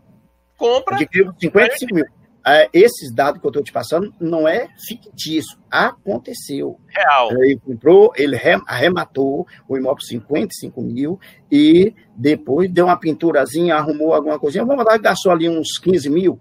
[0.57, 0.97] compra.
[0.97, 2.20] Adquiriu 55 mil.
[2.47, 6.81] É, esses dados que eu estou te passando não é fictício, aconteceu.
[6.89, 7.31] Real.
[7.33, 8.37] Ele comprou, ele
[8.67, 11.21] arrematou o imóvel por 55 mil
[11.53, 14.65] e depois deu uma pinturazinha, arrumou alguma coisinha.
[14.65, 16.41] Vamos lá, gastou ali uns 15 mil.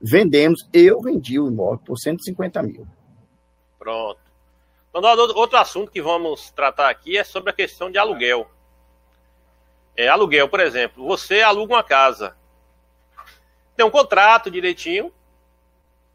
[0.00, 2.86] Vendemos, eu vendi o imóvel por 150 mil.
[3.78, 4.20] Pronto.
[4.90, 5.02] Então,
[5.34, 8.48] outro assunto que vamos tratar aqui é sobre a questão de aluguel.
[9.96, 12.36] É, aluguel, por exemplo, você aluga uma casa.
[13.76, 15.12] tem um contrato direitinho,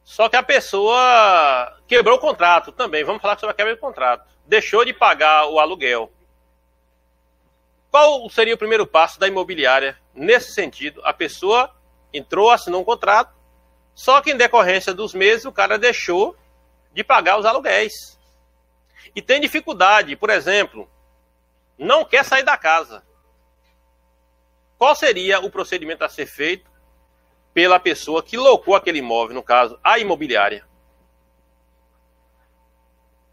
[0.09, 3.03] só que a pessoa quebrou o contrato também.
[3.03, 4.27] Vamos falar sobre a quebra de contrato.
[4.43, 6.11] Deixou de pagar o aluguel.
[7.91, 10.99] Qual seria o primeiro passo da imobiliária nesse sentido?
[11.05, 11.71] A pessoa
[12.11, 13.35] entrou, assinou um contrato,
[13.93, 16.35] só que em decorrência dos meses o cara deixou
[16.91, 18.19] de pagar os aluguéis.
[19.15, 20.89] E tem dificuldade, por exemplo,
[21.77, 23.03] não quer sair da casa.
[24.75, 26.68] Qual seria o procedimento a ser feito
[27.59, 30.63] pela pessoa que locou aquele imóvel, no caso, a imobiliária.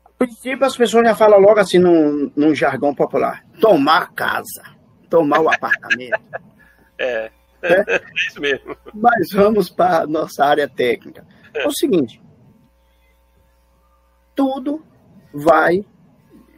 [0.05, 4.64] A princípio, as pessoas já falam logo assim num, num jargão popular: tomar casa,
[5.09, 6.20] tomar o apartamento.
[6.99, 7.31] é,
[7.62, 8.77] é, é isso mesmo.
[8.93, 11.24] Mas vamos para a nossa área técnica.
[11.55, 11.62] É.
[11.62, 12.20] é o seguinte:
[14.35, 14.85] tudo
[15.33, 15.85] vai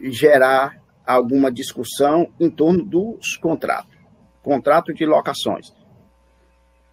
[0.01, 3.99] gerar alguma discussão em torno dos contratos
[4.43, 5.77] contrato de locações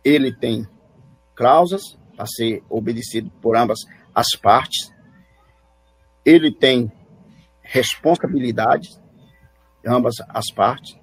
[0.05, 0.67] ele tem
[1.35, 3.79] cláusulas a ser obedecido por ambas
[4.13, 4.93] as partes,
[6.23, 6.89] ele tem
[7.61, 9.01] responsabilidades
[9.85, 10.97] ambas as partes,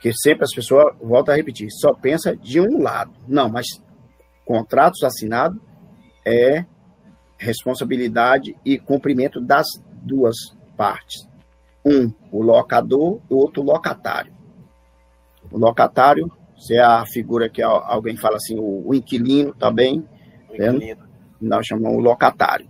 [0.00, 3.12] que sempre as pessoas, voltam a repetir, só pensa de um lado.
[3.26, 3.66] Não, mas
[4.44, 5.60] contratos assinados
[6.24, 6.64] é
[7.36, 9.66] responsabilidade e cumprimento das
[10.02, 10.36] duas
[10.76, 11.28] partes.
[11.84, 14.32] Um, o locador, o outro, o locatário.
[15.50, 20.04] O locatário se é a figura que alguém fala assim, o, inquilino também,
[20.52, 21.08] inquilino.
[21.40, 22.68] nós chamamos o locatário.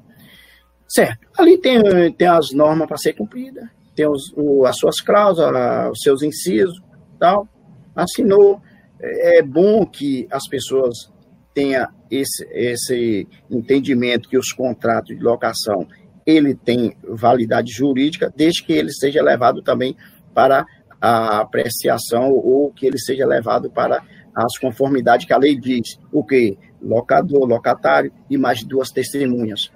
[0.86, 5.90] Certo, ali tem, tem as normas para ser cumpridas, tem os, o, as suas cláusulas,
[5.90, 6.80] os seus incisos,
[7.18, 7.48] tal,
[7.96, 8.60] assinou.
[9.00, 11.12] É, é bom que as pessoas
[11.54, 15.86] tenham esse, esse entendimento que os contratos de locação
[16.24, 19.96] ele tem validade jurídica, desde que ele seja levado também
[20.34, 20.66] para
[21.00, 24.02] a apreciação ou que ele seja levado para
[24.34, 25.98] as conformidades que a lei diz.
[26.12, 26.58] O que?
[26.80, 29.70] Locador, locatário e mais duas testemunhas.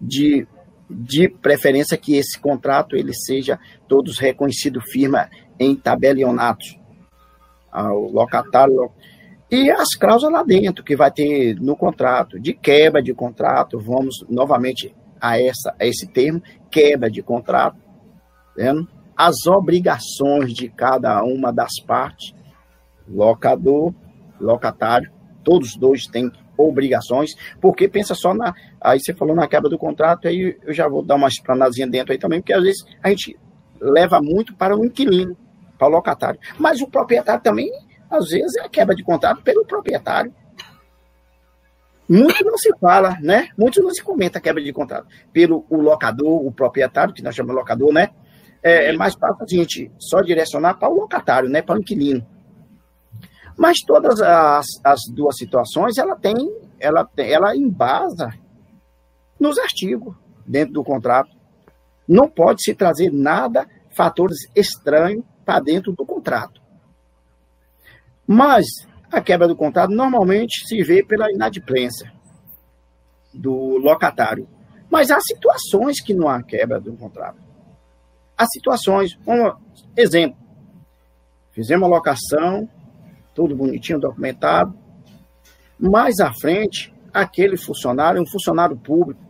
[0.00, 0.46] De,
[0.88, 3.58] de preferência que esse contrato ele seja
[3.88, 6.78] todos reconhecido firma em tabelionatos.
[7.72, 8.92] Ah, o locatário
[9.50, 14.24] e as cláusulas lá dentro que vai ter no contrato de quebra de contrato, vamos
[14.28, 17.78] novamente a essa a esse termo, quebra de contrato,
[18.56, 18.88] vendo?
[19.16, 22.34] As obrigações de cada uma das partes,
[23.08, 23.92] locador,
[24.40, 25.10] locatário,
[25.42, 28.54] todos dois têm obrigações, porque pensa só na.
[28.80, 32.12] Aí você falou na quebra do contrato, aí eu já vou dar uma esplanazinha dentro
[32.12, 33.38] aí também, porque às vezes a gente
[33.80, 35.36] leva muito para o inquilino,
[35.78, 36.40] para o locatário.
[36.58, 37.70] Mas o proprietário também,
[38.10, 40.32] às vezes, é a quebra de contrato pelo proprietário.
[42.08, 43.48] Muito não se fala, né?
[43.56, 45.08] Muito não se comenta a quebra de contrato.
[45.32, 48.10] Pelo o locador, o proprietário, que nós chamamos de locador, né?
[48.64, 52.26] É, é mais fácil a gente só direcionar para o locatário, né, para o inquilino.
[53.56, 56.34] Mas todas as, as duas situações, ela tem,
[56.80, 58.32] ela, ela embasa
[59.38, 61.30] nos artigos dentro do contrato.
[62.08, 66.60] Não pode se trazer nada, fatores estranhos para dentro do contrato.
[68.26, 68.64] Mas
[69.12, 72.10] a quebra do contrato normalmente se vê pela inadimplência
[73.32, 74.48] do locatário.
[74.90, 77.43] Mas há situações que não há quebra do contrato
[78.36, 79.18] as situações.
[79.26, 79.52] Um
[79.96, 80.38] exemplo,
[81.52, 82.68] fizemos a locação,
[83.34, 84.74] tudo bonitinho, documentado.
[85.78, 89.20] Mais à frente, aquele funcionário é um funcionário público,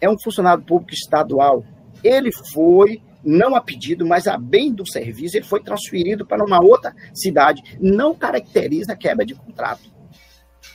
[0.00, 1.64] é um funcionário público estadual.
[2.02, 6.62] Ele foi, não a pedido, mas a bem do serviço, ele foi transferido para uma
[6.62, 7.78] outra cidade.
[7.80, 9.82] Não caracteriza a quebra de contrato.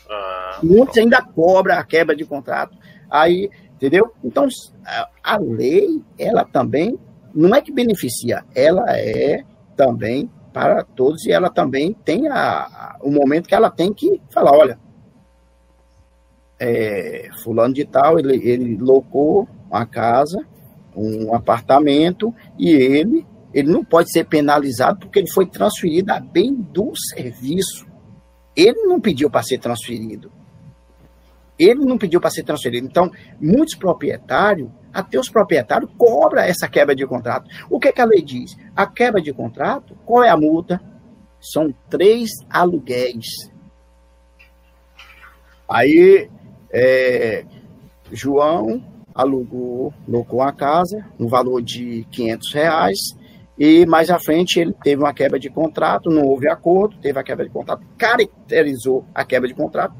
[0.09, 2.77] Ah, Muitos ainda cobram a quebra de contrato.
[3.09, 4.11] Aí Entendeu?
[4.23, 4.47] Então,
[5.23, 6.97] a lei, ela também,
[7.33, 9.43] não é que beneficia, ela é
[9.75, 14.53] também para todos e ela também tem a, o momento que ela tem que falar,
[14.53, 14.79] olha,
[16.57, 20.45] é, fulano de tal, ele, ele locou uma casa,
[20.95, 26.53] um apartamento, e ele, ele não pode ser penalizado porque ele foi transferido a bem
[26.53, 27.85] do serviço.
[28.55, 30.31] Ele não pediu para ser transferido.
[31.57, 32.85] Ele não pediu para ser transferido.
[32.85, 37.49] Então, muitos proprietários, até os proprietários, cobram essa quebra de contrato.
[37.69, 38.57] O que, que a lei diz?
[38.75, 40.81] A quebra de contrato, qual é a multa?
[41.39, 43.25] São três aluguéis.
[45.67, 46.29] Aí,
[46.71, 47.45] é,
[48.11, 48.83] João
[49.13, 52.97] alugou, locou a casa no valor de 500 reais
[53.57, 57.23] e mais à frente ele teve uma quebra de contrato, não houve acordo, teve a
[57.23, 59.95] quebra de contrato, caracterizou a quebra de contrato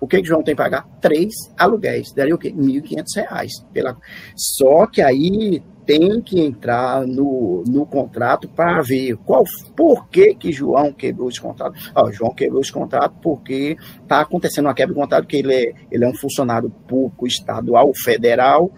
[0.00, 0.88] o que, que João tem que pagar?
[1.00, 2.12] Três aluguéis.
[2.12, 2.48] Daria o quê?
[2.48, 3.48] R$ 1.500.
[3.72, 3.96] Pela...
[4.34, 9.44] Só que aí tem que entrar no, no contrato para ver qual,
[9.76, 11.74] por que, que João quebrou esse contrato.
[11.94, 15.72] Ó, João quebrou esse contrato porque está acontecendo uma quebra de contrato, que ele é,
[15.90, 18.70] ele é um funcionário público estadual, federal,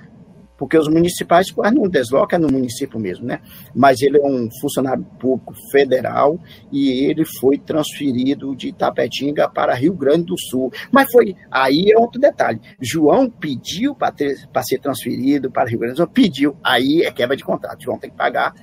[0.62, 3.40] porque os municipais quase não deslocam no município mesmo, né?
[3.74, 6.38] Mas ele é um funcionário público federal
[6.70, 10.72] e ele foi transferido de Tapetinga para Rio Grande do Sul.
[10.92, 12.60] Mas foi aí é outro detalhe.
[12.80, 14.14] João pediu para
[14.62, 17.82] ser transferido para Rio Grande do Sul, pediu, aí é quebra de contrato.
[17.82, 18.54] João tem que pagar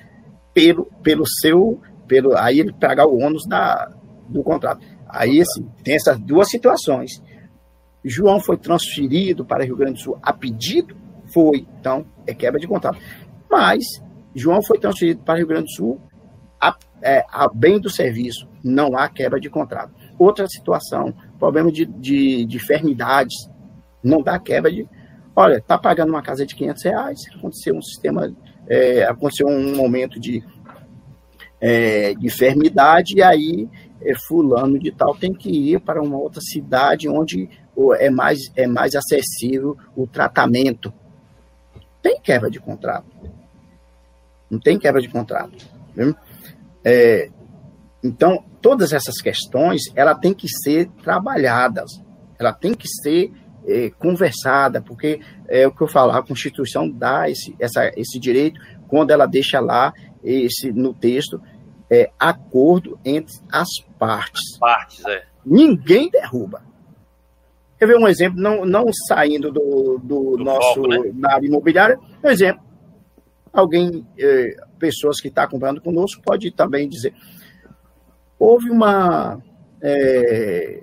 [0.54, 3.92] pelo, pelo seu, pelo, aí ele pagar o ônus da,
[4.26, 4.80] do contrato.
[5.06, 7.22] Aí assim, tem essas duas situações.
[8.02, 10.96] João foi transferido para Rio Grande do Sul a pedido
[11.32, 11.66] foi.
[11.78, 12.98] Então, é quebra de contrato.
[13.50, 13.84] Mas,
[14.34, 16.00] João foi transferido para o Rio Grande do Sul
[16.60, 18.48] a, é, a bem do serviço.
[18.62, 19.92] Não há quebra de contrato.
[20.18, 23.34] Outra situação, problema de, de, de enfermidades.
[24.02, 24.86] Não dá quebra de.
[25.34, 28.34] Olha, está pagando uma casa de 500 reais, aconteceu um sistema,
[28.68, 30.42] é, aconteceu um momento de,
[31.60, 33.68] é, de enfermidade, e aí
[34.02, 37.48] é, fulano de tal tem que ir para uma outra cidade onde
[37.98, 40.92] é mais, é mais acessível o tratamento
[42.02, 43.06] tem quebra de contrato.
[44.50, 45.66] Não tem quebra de contrato.
[46.84, 47.30] É,
[48.02, 51.90] então, todas essas questões, ela tem que ser trabalhadas,
[52.38, 53.32] ela tem que ser
[53.66, 58.60] é, conversada, porque é o que eu falo, a Constituição dá esse, essa, esse direito
[58.88, 59.92] quando ela deixa lá
[60.22, 61.40] esse no texto
[61.90, 64.54] é, acordo entre as partes.
[64.54, 65.24] As partes, é.
[65.44, 66.62] Ninguém derruba.
[67.80, 70.98] Quer ver um exemplo, não, não saindo do, do, do nosso foco, né?
[71.14, 72.62] na área imobiliária, um exemplo.
[73.50, 77.14] Alguém, eh, pessoas que estão tá acompanhando conosco, pode também dizer.
[78.38, 79.40] Houve uma.
[79.80, 80.82] Eh,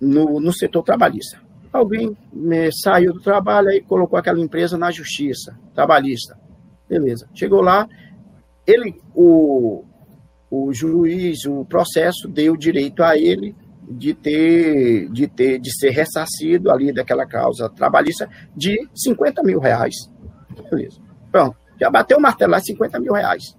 [0.00, 1.42] no, no setor trabalhista.
[1.72, 6.38] Alguém me saiu do trabalho e colocou aquela empresa na justiça trabalhista.
[6.88, 7.28] Beleza.
[7.34, 7.88] Chegou lá,
[8.64, 9.82] ele, o,
[10.48, 13.52] o juiz, o processo deu direito a ele
[13.96, 19.94] de ter, de ter, de ser ressarcido ali daquela causa trabalhista de 50 mil reais.
[20.70, 21.00] Beleza.
[21.30, 21.56] Pronto.
[21.80, 23.56] Já bateu o martelo lá 50 mil reais.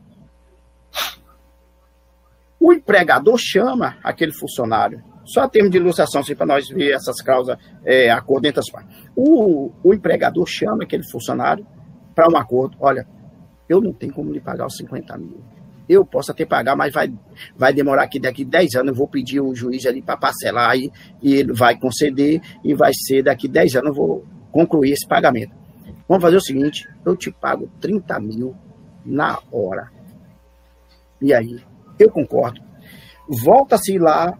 [2.59, 7.57] O empregador chama aquele funcionário, só termo de ilustração, assim, para nós ver essas causas,
[7.83, 8.95] é, acordo entre as partes.
[9.15, 11.65] O, o empregador chama aquele funcionário
[12.15, 12.77] para um acordo.
[12.79, 13.05] Olha,
[13.67, 15.43] eu não tenho como lhe pagar os 50 mil
[15.93, 17.11] eu posso até pagar, mas vai,
[17.55, 20.91] vai demorar aqui daqui 10 anos, eu vou pedir o juiz ali para parcelar aí,
[21.21, 25.53] e ele vai conceder, e vai ser daqui 10 anos eu vou concluir esse pagamento.
[26.07, 28.55] Vamos fazer o seguinte, eu te pago 30 mil
[29.05, 29.89] na hora.
[31.21, 31.59] E aí,
[31.97, 32.61] eu concordo.
[33.27, 34.37] Volta-se lá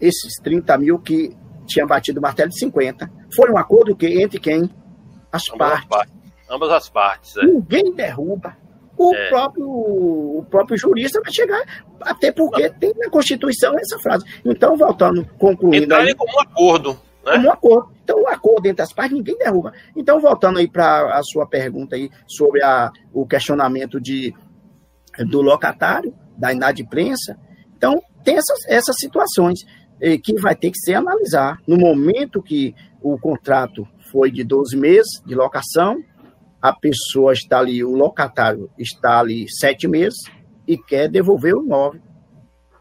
[0.00, 3.10] esses 30 mil que tinha batido o martelo de 50.
[3.34, 4.70] Foi um acordo que entre quem?
[5.30, 5.88] As ambas partes.
[5.88, 6.14] partes.
[6.48, 7.36] Ambas as partes.
[7.36, 7.44] É.
[7.44, 8.56] Ninguém derruba
[8.96, 9.28] o, é.
[9.28, 11.62] próprio, o próprio jurista vai chegar,
[12.00, 14.24] até porque tem na Constituição essa frase.
[14.44, 15.84] Então, voltando, concluindo.
[15.84, 16.90] Entrarem como um acordo.
[17.24, 17.32] Né?
[17.32, 17.92] Como um acordo.
[18.02, 19.72] Então, o acordo entre as partes, ninguém derruba.
[19.94, 24.32] Então, voltando aí para a sua pergunta aí sobre a, o questionamento de,
[25.28, 27.36] do locatário, da inadimplência.
[27.76, 29.60] Então, tem essas, essas situações
[30.00, 31.58] eh, que vai ter que ser analisar.
[31.66, 36.02] No momento que o contrato foi de 12 meses de locação,
[36.68, 40.18] a pessoa está ali, o locatário está ali sete meses
[40.66, 42.00] e quer devolver o imóvel.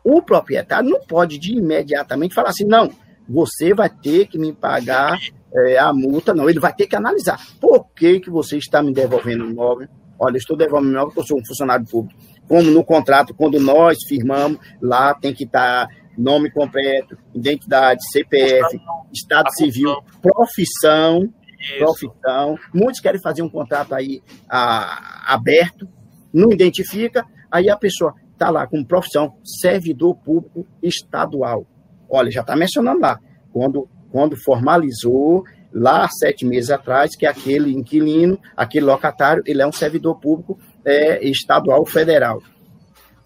[0.03, 2.89] O proprietário não pode de imediatamente falar assim, não,
[3.29, 5.19] você vai ter que me pagar
[5.53, 7.39] é, a multa, não, ele vai ter que analisar.
[7.61, 9.87] Por que, que você está me devolvendo o imóvel?
[10.17, 12.19] Olha, estou devolvendo o imóvel porque eu sou um funcionário público.
[12.47, 18.79] Como no contrato, quando nós firmamos, lá tem que estar nome completo, identidade, CPF,
[19.13, 21.31] estado civil, profissão,
[21.77, 22.57] profissão.
[22.73, 25.87] Muitos querem fazer um contrato aí a, aberto,
[26.33, 31.65] não identifica, aí a pessoa está lá com profissão servidor público estadual.
[32.09, 33.19] Olha, já está mencionando lá,
[33.51, 35.43] quando, quando formalizou
[35.73, 41.25] lá sete meses atrás, que aquele inquilino, aquele locatário, ele é um servidor público é,
[41.27, 42.41] estadual federal.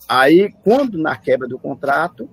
[0.07, 2.27] Aí, quando na quebra do contrato,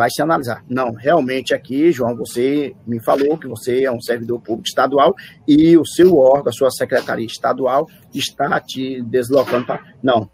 [0.00, 0.64] vai se analisar.
[0.66, 5.14] Não, realmente aqui, João, você me falou que você é um servidor público estadual
[5.46, 9.84] e o seu órgão, a sua secretaria estadual, está te deslocando para.
[10.02, 10.30] Não,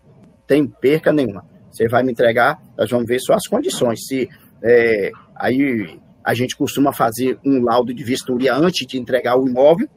[0.46, 1.44] tem perca nenhuma.
[1.68, 4.06] Você vai me entregar, nós vamos ver suas condições.
[4.06, 4.28] Se
[4.62, 9.88] é, aí a gente costuma fazer um laudo de vistoria antes de entregar o imóvel.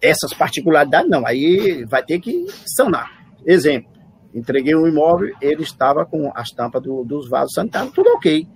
[0.00, 3.08] Essas particularidades não, aí vai ter que sanar.
[3.46, 3.88] Exemplo,
[4.34, 8.46] Entreguei um imóvel, ele estava com as tampas do, dos vasos sanitários, tudo ok.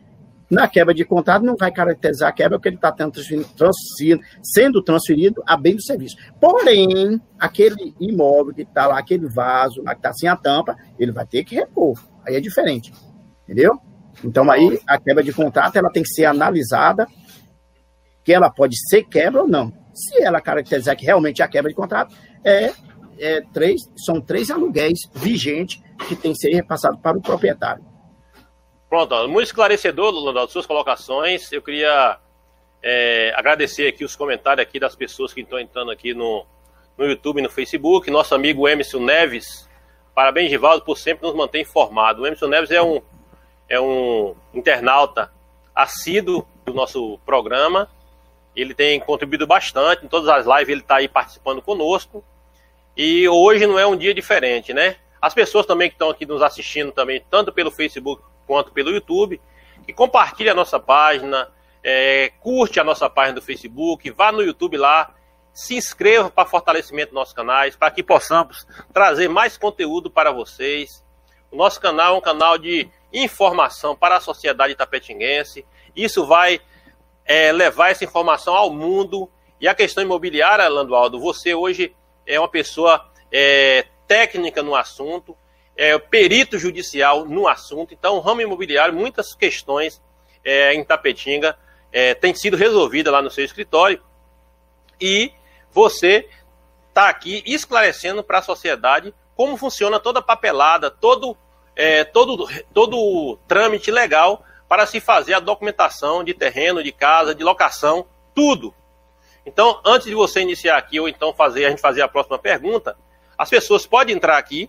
[0.49, 5.43] Na quebra de contrato, não vai caracterizar a quebra porque ele está transferido, sendo transferido
[5.45, 6.17] a bem do serviço.
[6.41, 11.11] Porém, aquele imóvel que está lá, aquele vaso lá que está sem a tampa, ele
[11.11, 12.01] vai ter que repor.
[12.25, 12.93] Aí é diferente.
[13.43, 13.77] Entendeu?
[14.25, 17.07] Então, aí, a quebra de contrato ela tem que ser analisada,
[18.25, 19.73] que ela pode ser quebra ou não.
[19.93, 22.15] Se ela caracterizar que realmente é a quebra de contrato,
[22.45, 22.73] é,
[23.19, 27.85] é três, são três aluguéis vigentes que tem que ser repassado para o proprietário.
[28.89, 31.51] Pronto, muito esclarecedor, Lula, suas colocações.
[31.51, 32.19] Eu queria
[32.83, 36.47] é, agradecer aqui os comentários aqui das pessoas que estão entrando aqui no,
[36.97, 38.11] no YouTube e no Facebook.
[38.11, 39.69] Nosso amigo Emerson Neves,
[40.15, 42.23] parabéns, Givaldo, por sempre nos manter informado.
[42.23, 43.01] O Emerson Neves é um,
[43.69, 45.33] é um internauta
[45.75, 47.91] assíduo do nosso programa.
[48.55, 52.25] Ele tem contribuído bastante, em todas as lives ele está aí participando conosco.
[52.97, 54.97] E hoje não é um dia diferente, né?
[55.21, 59.41] As pessoas também que estão aqui nos assistindo também, tanto pelo Facebook quanto pelo YouTube,
[59.85, 61.51] que compartilhe a nossa página,
[61.83, 65.15] é, curte a nossa página do Facebook, vá no YouTube lá,
[65.53, 71.05] se inscreva para fortalecimento dos nossos canais, para que possamos trazer mais conteúdo para vocês.
[71.51, 75.65] O nosso canal é um canal de informação para a sociedade tapetinguense.
[75.95, 76.61] Isso vai
[77.25, 79.31] é, levar essa informação ao mundo.
[79.61, 81.95] E a questão imobiliária, Landualdo, você hoje
[82.27, 85.37] é uma pessoa é, técnica no assunto,
[85.77, 87.93] é, perito judicial no assunto.
[87.93, 90.03] Então, o ramo imobiliário, muitas questões
[90.45, 91.57] é, em Tapetinga
[91.93, 94.03] é, têm sido resolvidas lá no seu escritório.
[95.01, 95.33] E
[95.71, 96.29] você
[96.89, 101.37] está aqui esclarecendo para a sociedade como funciona toda a papelada, todo,
[101.77, 107.35] é, todo, todo o trâmite legal para se fazer a documentação de terreno, de casa,
[107.35, 108.75] de locação, tudo.
[109.47, 112.99] Então, antes de você iniciar aqui, ou então fazer a gente fazer a próxima pergunta,
[113.39, 114.69] as pessoas podem entrar aqui,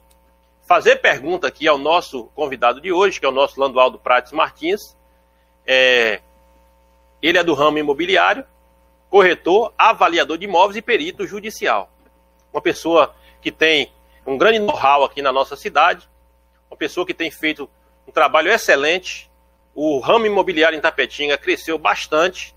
[0.67, 4.95] fazer pergunta aqui ao nosso convidado de hoje, que é o nosso Landualdo Prates Martins.
[5.65, 6.21] É,
[7.21, 8.45] ele é do ramo imobiliário,
[9.09, 11.89] corretor, avaliador de imóveis e perito judicial.
[12.53, 13.91] Uma pessoa que tem
[14.27, 16.07] um grande know-how aqui na nossa cidade,
[16.69, 17.67] uma pessoa que tem feito
[18.07, 19.31] um trabalho excelente.
[19.73, 22.53] O ramo imobiliário em Tapetinga cresceu bastante.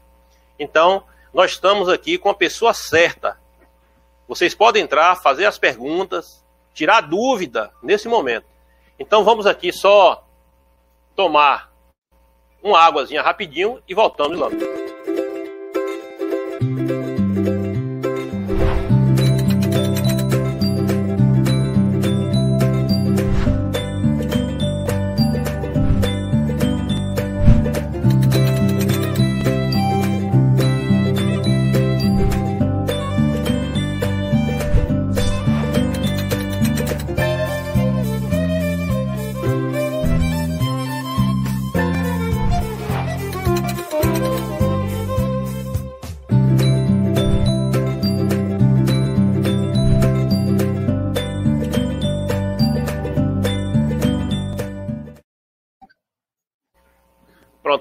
[0.59, 3.39] Então, nós estamos aqui com a pessoa certa
[4.31, 8.47] vocês podem entrar, fazer as perguntas, tirar dúvida nesse momento.
[8.97, 10.25] Então vamos aqui só
[11.17, 11.73] tomar
[12.63, 14.80] uma águazinha rapidinho e voltamos logo.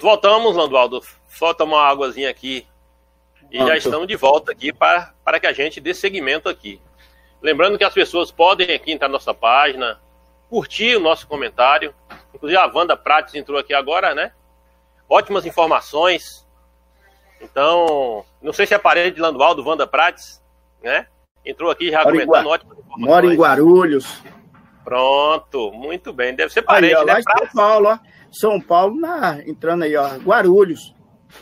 [0.10, 1.01] Voltamos, Landualdo.
[1.28, 2.66] Só tomar uma águazinha aqui.
[3.51, 3.70] E Pronto.
[3.70, 6.82] já estamos de volta aqui para, para que a gente dê seguimento aqui.
[7.41, 9.99] Lembrando que as pessoas podem aqui entrar na nossa página,
[10.49, 11.93] curtir o nosto comentário.
[12.34, 14.32] Inclusive a Wanda Prates entrou aqui agora, né?
[15.07, 16.47] Ótimas informações.
[17.41, 20.41] Então, não sei se é parente de Landualdo, Wanda Prates,
[20.84, 21.07] né?
[21.45, 23.07] Entrou aqui já Mora comentando ótimas informações.
[23.07, 24.24] Mora em Guarulhos.
[24.84, 26.36] Pronto, muito bem.
[26.36, 27.14] Deve ser parente, aí, ó, né?
[27.14, 28.18] Lá São Paulo, ó.
[28.32, 30.93] São Paulo, na, entrando aí, ó, Guarulhos.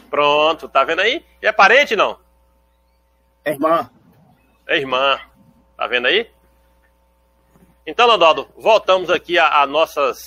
[0.10, 1.26] Pronto, tá vendo aí?
[1.42, 2.20] E é parente, não?
[3.44, 3.90] É irmã.
[4.68, 5.20] É irmã.
[5.78, 6.30] Tá vendo aí?
[7.86, 10.18] Então, Landaldo, voltamos aqui a, a nossas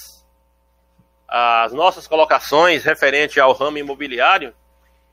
[1.32, 4.52] as nossas colocações referente ao ramo imobiliário.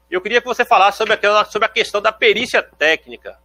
[0.09, 3.37] Eu queria que você falasse sobre, aquela, sobre a questão da perícia técnica.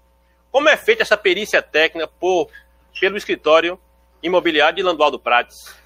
[0.51, 2.49] Como é feita essa perícia técnica por,
[2.99, 3.79] pelo escritório
[4.23, 5.82] imobiliário de Landualdo Prates?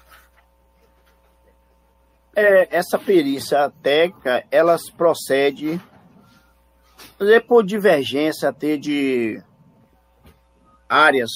[2.37, 5.81] É, essa perícia técnica, elas procede
[7.47, 9.41] por divergência até de
[10.87, 11.31] áreas.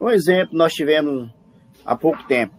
[0.00, 1.28] Um exemplo, nós tivemos
[1.84, 2.54] há pouco tempo.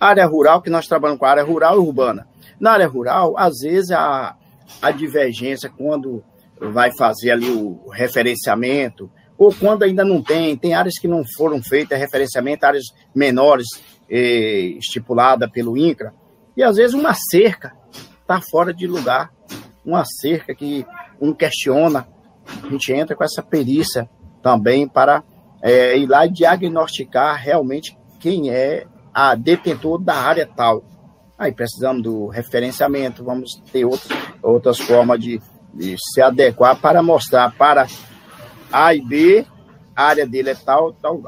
[0.00, 2.26] Área rural, que nós trabalhamos com área rural e urbana.
[2.58, 4.34] Na área rural, às vezes a,
[4.80, 6.24] a divergência, quando
[6.58, 11.62] vai fazer ali o referenciamento, ou quando ainda não tem, tem áreas que não foram
[11.62, 12.84] feitas referenciamento, áreas
[13.14, 13.66] menores,
[14.08, 16.14] eh, estipulada pelo INCRA,
[16.56, 17.74] e às vezes uma cerca
[18.20, 19.30] está fora de lugar,
[19.84, 20.86] uma cerca que
[21.20, 22.08] um questiona,
[22.62, 24.08] a gente entra com essa perícia
[24.42, 25.22] também para
[25.62, 30.84] é, ir lá diagnosticar realmente quem é a detentor da área tal.
[31.38, 35.40] Aí precisamos do referenciamento, vamos ter outras, outras formas de,
[35.74, 37.86] de se adequar para mostrar para
[38.72, 39.46] A e B,
[39.94, 41.22] a área dele é tal, tal.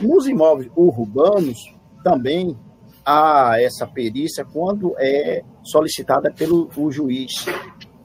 [0.00, 1.58] Nos imóveis urbanos,
[2.02, 2.56] também
[3.04, 7.46] há essa perícia quando é solicitada pelo juiz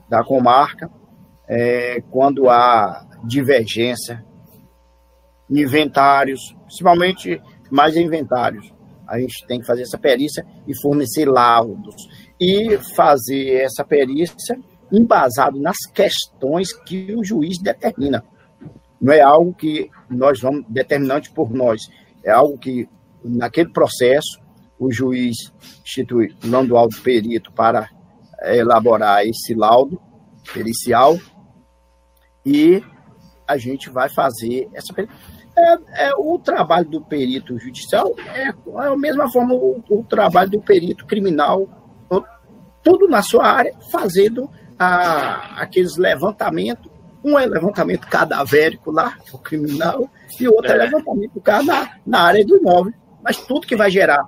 [0.09, 0.89] da comarca,
[1.47, 4.24] é, quando há divergência,
[5.49, 7.41] inventários, principalmente
[7.72, 8.74] mais inventários.
[9.07, 11.95] A gente tem que fazer essa perícia e fornecer laudos.
[12.39, 14.59] E fazer essa perícia
[14.91, 18.24] embasado nas questões que o juiz determina.
[19.06, 21.80] Não é algo que nós vamos determinante por nós,
[22.24, 22.89] é algo que
[23.24, 24.41] naquele processo
[24.80, 25.36] o juiz
[25.84, 27.88] institui o laudo perito para
[28.41, 30.01] elaborar esse laudo
[30.51, 31.20] pericial
[32.43, 32.84] e
[33.47, 38.97] a gente vai fazer essa é, é, o trabalho do perito judicial é, é a
[38.97, 41.70] mesma forma o, o, trabalho do perito criminal
[42.84, 44.49] tudo na sua área fazendo
[44.80, 46.94] a, aqueles levantamentos
[47.26, 50.09] um é levantamento cadavérico lá o criminal
[50.39, 54.26] e outro é, é levantamento na, na área do imóvel mas tudo que vai gerar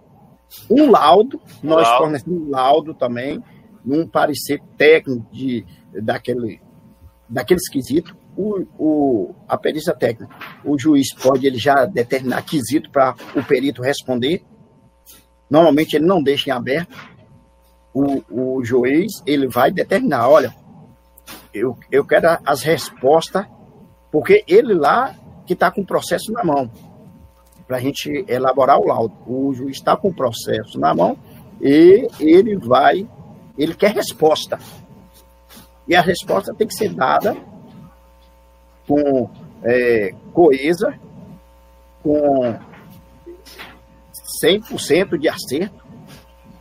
[0.70, 2.04] um laudo nós laudo.
[2.04, 3.44] fornecemos um laudo também
[3.86, 5.66] num parecer técnico de
[6.02, 6.62] daquele,
[7.30, 13.16] daquele esquisito, o, o, a perícia técnica, o juiz pode ele já determinar quesito para
[13.36, 14.44] o perito responder.
[15.50, 16.96] Normalmente ele não deixa em aberto.
[17.94, 20.54] O, o juiz ele vai determinar, olha,
[21.58, 23.46] eu, eu quero as respostas,
[24.12, 25.14] porque ele lá
[25.46, 26.70] que está com o processo na mão,
[27.68, 29.16] para a gente elaborar o laudo.
[29.26, 31.18] O juiz está com o processo na mão
[31.62, 33.08] e ele vai,
[33.58, 34.60] ele quer resposta.
[35.88, 37.36] E a resposta tem que ser dada
[38.88, 39.30] com
[39.64, 40.94] é, coesa,
[42.04, 42.58] com
[44.44, 45.86] 100% de acerto.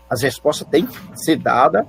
[0.09, 1.86] As respostas têm que ser dadas.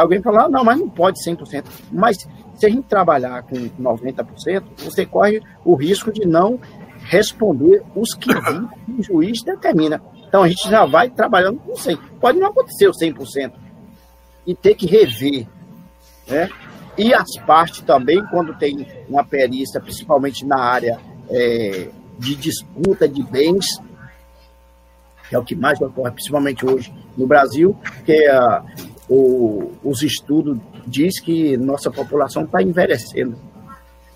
[0.00, 1.64] Alguém fala, ah, não, mas não pode 100%.
[1.92, 2.16] Mas
[2.54, 6.58] se a gente trabalhar com 90%, você corre o risco de não
[7.04, 8.30] responder os que
[8.98, 10.00] o juiz determina.
[10.28, 11.98] Então a gente já vai trabalhando com 100%.
[12.20, 13.52] Pode não acontecer o 100%
[14.46, 15.46] e ter que rever
[16.26, 16.48] né?
[16.98, 21.88] E as partes também, quando tem uma perícia, principalmente na área é,
[22.18, 23.66] de disputa de bens,
[25.28, 28.62] que é o que mais ocorre, principalmente hoje no Brasil, que é,
[29.08, 33.36] o, os estudos diz que nossa população está envelhecendo.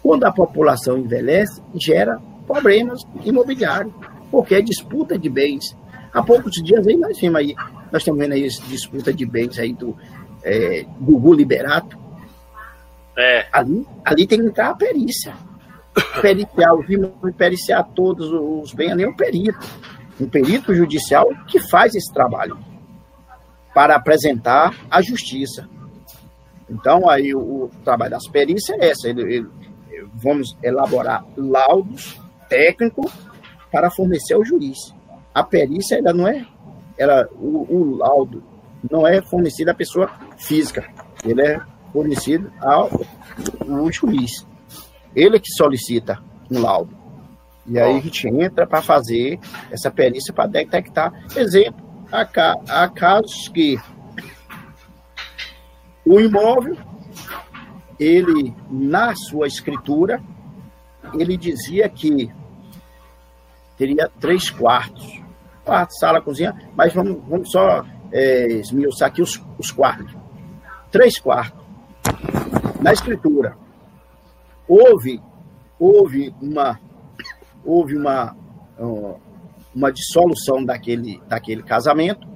[0.02, 3.92] Quando a população envelhece, gera problemas imobiliários,
[4.30, 5.76] porque é disputa de bens.
[6.12, 7.54] Há poucos dias aí nós vimos aí,
[7.92, 9.96] nós estamos vendo aí essa disputa de bens aí do
[10.42, 11.98] é, Gugu Liberato,
[13.16, 13.46] é.
[13.52, 15.34] Ali, ali tem que entrar a perícia.
[16.22, 19.58] Periciar, vimos periciar todos os bens, ali é um perito.
[20.18, 22.56] Um perito judicial que faz esse trabalho
[23.74, 25.68] para apresentar a justiça.
[26.68, 29.08] Então, aí o, o trabalho das perícias é essa.
[29.08, 29.48] Ele, ele,
[30.14, 33.12] vamos elaborar laudos técnicos
[33.70, 34.78] para fornecer ao juiz.
[35.34, 36.44] A perícia ainda não é,
[36.98, 38.42] ela, o, o laudo
[38.90, 40.86] não é fornecido à pessoa física.
[41.24, 41.60] Ele é
[41.92, 42.90] fornecido ao,
[43.68, 44.46] ao juiz.
[45.14, 46.18] Ele que solicita
[46.50, 46.96] um laudo.
[47.66, 49.38] E aí a gente entra para fazer
[49.70, 51.12] essa perícia para detectar.
[51.36, 53.78] Exemplo, há, casos que
[56.04, 56.76] o imóvel,
[57.98, 60.22] ele, na sua escritura,
[61.14, 62.32] ele dizia que
[63.76, 65.20] teria três quartos.
[65.64, 70.14] Quarto, sala, cozinha, mas vamos, vamos só é, esmiuçar aqui os, os quartos.
[70.90, 71.60] Três quartos
[72.80, 73.56] na escritura
[74.66, 75.20] houve
[75.78, 76.80] houve uma
[77.64, 78.34] houve uma
[79.74, 82.26] uma dissolução daquele daquele casamento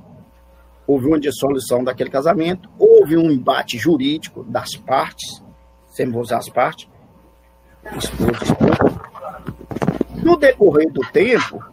[0.87, 5.43] houve uma dissolução daquele casamento houve um embate jurídico das partes
[6.11, 6.89] vou usar as partes
[7.97, 9.01] esposa, esposa.
[10.23, 11.65] no decorrer do tempo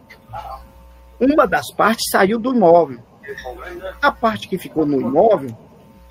[1.20, 3.00] uma das partes saiu do imóvel
[4.02, 5.56] a parte que ficou no imóvel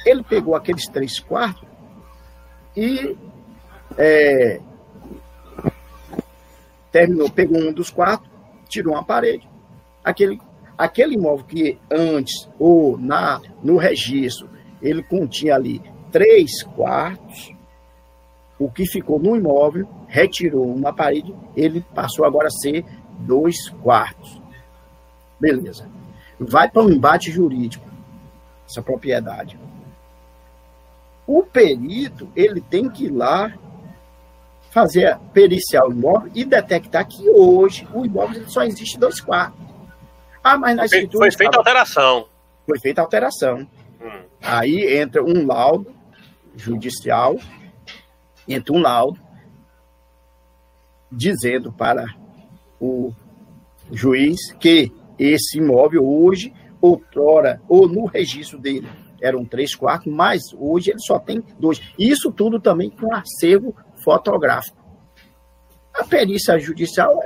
[0.06, 1.68] ele pegou aqueles três quartos
[2.76, 3.16] e
[3.98, 4.60] é,
[6.90, 8.29] terminou, pegou um dos quatro,
[8.70, 9.46] tirou uma parede.
[10.02, 10.40] Aquele,
[10.78, 14.48] aquele imóvel que antes, ou na, no registro,
[14.80, 17.52] ele continha ali três quartos,
[18.58, 22.84] o que ficou no imóvel, retirou uma parede, ele passou agora a ser
[23.20, 24.40] dois quartos.
[25.38, 25.88] Beleza.
[26.38, 27.86] Vai para um embate jurídico,
[28.68, 29.58] essa propriedade.
[31.26, 33.52] O perito, ele tem que ir lá
[34.70, 39.60] fazer periciar o imóvel e detectar que hoje o imóvel só existe dois quartos.
[40.42, 41.24] Ah, mas na escritura...
[41.24, 42.28] Foi feita alteração.
[42.66, 43.68] Foi feita alteração.
[44.00, 44.22] Hum.
[44.40, 45.92] Aí entra um laudo
[46.56, 47.36] judicial,
[48.48, 49.18] entra um laudo
[51.10, 52.06] dizendo para
[52.80, 53.12] o
[53.90, 58.88] juiz que esse imóvel hoje, outrora, ou no registro dele,
[59.20, 61.80] eram três quartos, mas hoje ele só tem dois.
[61.98, 64.78] Isso tudo também com acervo fotográfico.
[65.94, 67.20] A perícia judicial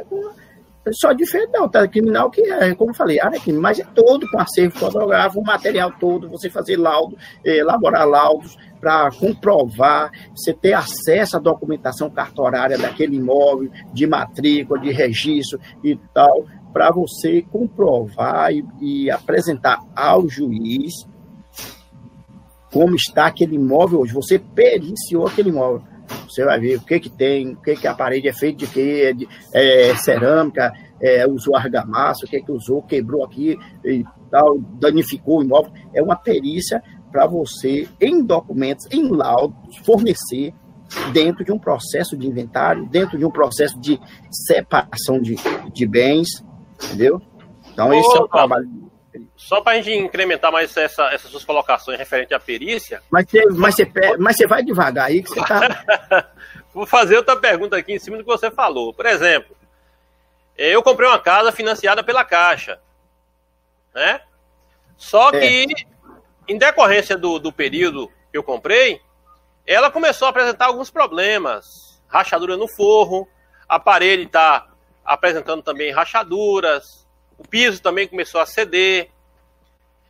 [0.86, 4.28] é só diferente da autora criminal, que é, como falei, área crime, mas é todo
[4.30, 10.74] com acervo fotográfico, o material todo, você fazer laudo, elaborar laudos para comprovar, você ter
[10.74, 18.52] acesso à documentação cartorária daquele imóvel, de matrícula, de registro e tal, para você comprovar
[18.52, 20.92] e, e apresentar ao juiz
[22.70, 24.12] como está aquele imóvel hoje.
[24.12, 25.82] Você periciou aquele imóvel.
[26.24, 28.66] Você vai ver o que que tem, o que que a parede é feita de
[28.66, 34.04] quê, é, de, é cerâmica, é, usou argamassa, o que que usou, quebrou aqui e
[34.30, 35.72] tal, danificou o imóvel.
[35.92, 40.52] É uma perícia para você, em documentos, em laudos, fornecer
[41.12, 44.00] dentro de um processo de inventário, dentro de um processo de
[44.30, 45.36] separação de,
[45.72, 46.44] de bens,
[46.84, 47.20] entendeu?
[47.72, 48.83] Então, Ô, esse é o trabalho
[49.36, 53.02] só para a gente incrementar mais essa, essas suas colocações referente à perícia.
[53.10, 56.30] Mas você, mas você, mas você vai devagar aí que você tá.
[56.72, 58.92] Vou fazer outra pergunta aqui em cima do que você falou.
[58.92, 59.56] Por exemplo,
[60.56, 62.80] eu comprei uma casa financiada pela Caixa.
[63.94, 64.20] Né?
[64.96, 65.40] Só é.
[65.40, 65.86] que,
[66.48, 69.00] em decorrência do, do período que eu comprei,
[69.64, 72.02] ela começou a apresentar alguns problemas.
[72.08, 73.28] Rachadura no forro,
[73.68, 74.68] a parede está
[75.04, 77.03] apresentando também rachaduras,
[77.38, 79.10] o piso também começou a ceder.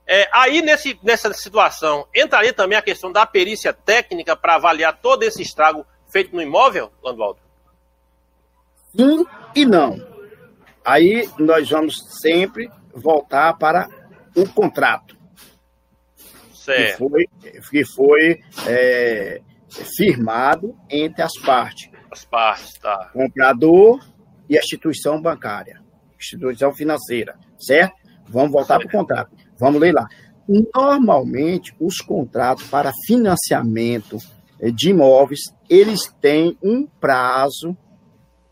[0.07, 5.23] É, aí, nesse, nessa situação, entraria também a questão da perícia técnica para avaliar todo
[5.23, 7.41] esse estrago feito no imóvel, Landualdo?
[8.95, 9.97] Sim e não.
[10.85, 13.89] Aí nós vamos sempre voltar para
[14.37, 15.17] o contrato.
[16.53, 16.93] Certo.
[16.93, 17.27] Que foi,
[17.71, 19.41] que foi é,
[19.97, 21.91] firmado entre as partes.
[22.11, 23.11] As partes, tá.
[23.13, 24.05] Comprador
[24.49, 25.84] e a instituição bancária
[26.19, 27.95] instituição financeira, certo?
[28.29, 29.31] Vamos voltar para o contrato.
[29.59, 30.07] Vamos ler lá.
[30.49, 34.19] Normalmente, os contratos para financiamento
[34.61, 37.77] eh, de imóveis, eles têm um prazo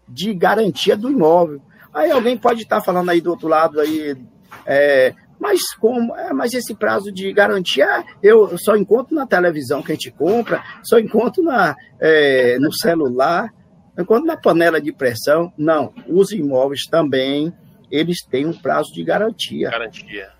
[0.08, 1.60] de garantia do imóvel.
[1.92, 4.16] Aí alguém pode estar falando aí do outro lado aí,
[4.64, 6.16] é, mas como?
[6.16, 10.62] É, mas esse prazo de garantia eu só encontro na televisão que a gente compra,
[10.82, 13.52] só encontro na, é, no celular,
[13.98, 15.52] encontro na panela de pressão.
[15.56, 17.52] Não, os imóveis também
[17.90, 19.70] eles têm um prazo de garantia.
[19.70, 20.30] Garantia.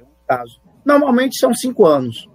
[0.00, 0.60] Um prazo.
[0.84, 2.28] Normalmente são cinco anos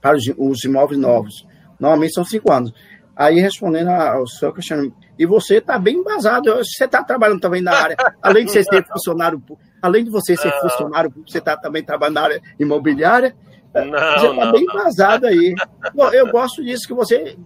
[0.00, 1.46] para os imóveis novos.
[1.80, 2.72] Normalmente são cinco anos.
[3.16, 7.72] Aí, respondendo ao seu questionamento, e você está bem embasado, você está trabalhando também na
[7.72, 9.42] área, além de você ser funcionário
[9.80, 13.36] além de você ser funcionário público, você está também trabalhando na área imobiliária,
[13.74, 15.54] não, você está bem embasado aí.
[16.12, 17.36] Eu gosto disso, que você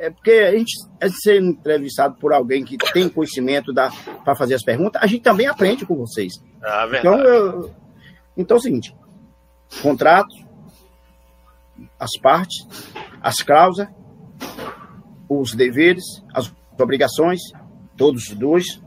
[0.00, 4.62] é porque a gente é ser entrevistado por alguém que tem conhecimento para fazer as
[4.62, 6.34] perguntas, a gente também aprende com vocês.
[6.62, 7.74] Ah, então, eu,
[8.36, 8.94] então é o seguinte:
[9.82, 10.34] contrato,
[11.98, 12.66] as partes,
[13.20, 13.88] as cláusulas,
[15.28, 17.40] os deveres, as obrigações,
[17.96, 18.80] todos os dois.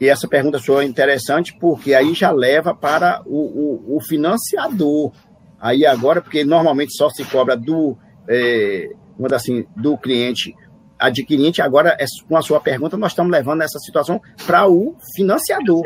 [0.00, 5.12] E essa pergunta sua é interessante porque aí já leva para o, o, o financiador.
[5.60, 7.96] Aí agora, porque normalmente só se cobra do.
[8.28, 10.54] É, vamos assim, do cliente
[10.98, 15.82] adquirente, agora, é, com a sua pergunta, nós estamos levando essa situação para o financiador,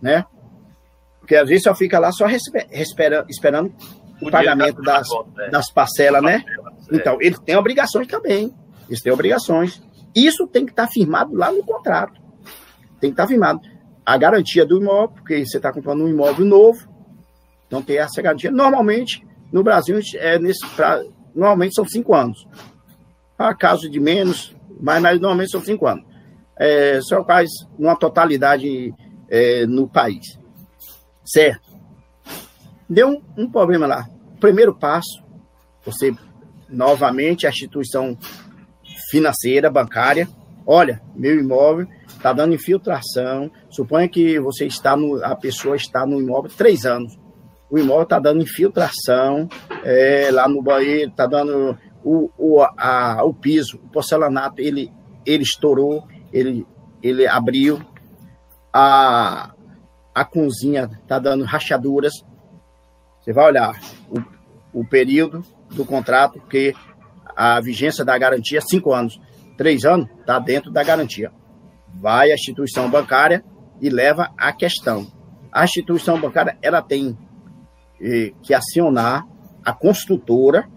[0.00, 0.24] né?
[1.20, 3.74] Porque às vezes só fica lá só espera, esperando
[4.20, 5.50] o, o pagamento das, conta, é.
[5.50, 6.44] das parcelas, né?
[6.90, 6.96] É.
[6.96, 8.54] Então, eles têm obrigações também.
[8.88, 9.82] Eles têm obrigações.
[10.14, 12.20] Isso tem que estar firmado lá no contrato.
[13.00, 13.60] Tem que estar firmado.
[14.04, 16.86] A garantia do imóvel, porque você está comprando um imóvel novo,
[17.66, 18.50] então tem essa garantia.
[18.50, 21.02] Normalmente, no Brasil, é nesse, pra,
[21.34, 22.46] normalmente são cinco anos.
[23.36, 26.04] Há casos de menos, mas normalmente são cinco anos.
[26.56, 28.94] É, só faz uma totalidade
[29.28, 30.38] é, no país.
[31.24, 31.72] Certo?
[32.88, 34.06] Deu um, um problema lá.
[34.38, 35.24] Primeiro passo,
[35.84, 36.14] você,
[36.68, 38.16] novamente, a instituição
[39.10, 40.28] financeira, bancária,
[40.66, 43.50] olha, meu imóvel está dando infiltração.
[43.68, 47.18] Suponha que você está no, a pessoa está no imóvel três anos
[47.74, 49.48] o imóvel está dando infiltração
[49.82, 54.92] é, lá no banheiro, está dando o, o, a, o piso, o porcelanato, ele,
[55.26, 56.64] ele estourou, ele,
[57.02, 57.84] ele abriu,
[58.72, 59.52] a,
[60.14, 62.12] a cozinha está dando rachaduras.
[63.20, 63.76] Você vai olhar
[64.08, 66.76] o, o período do contrato, porque
[67.34, 69.20] a vigência da garantia é cinco anos.
[69.58, 71.32] Três anos está dentro da garantia.
[72.00, 73.44] Vai à instituição bancária
[73.80, 75.08] e leva a questão.
[75.50, 77.18] A instituição bancária ela tem
[78.42, 79.26] que acionar
[79.64, 80.68] a construtora,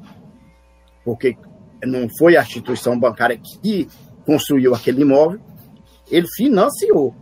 [1.03, 1.37] porque
[1.85, 3.87] não foi a instituição bancária que
[4.25, 5.39] construiu aquele imóvel,
[6.09, 7.15] ele financiou.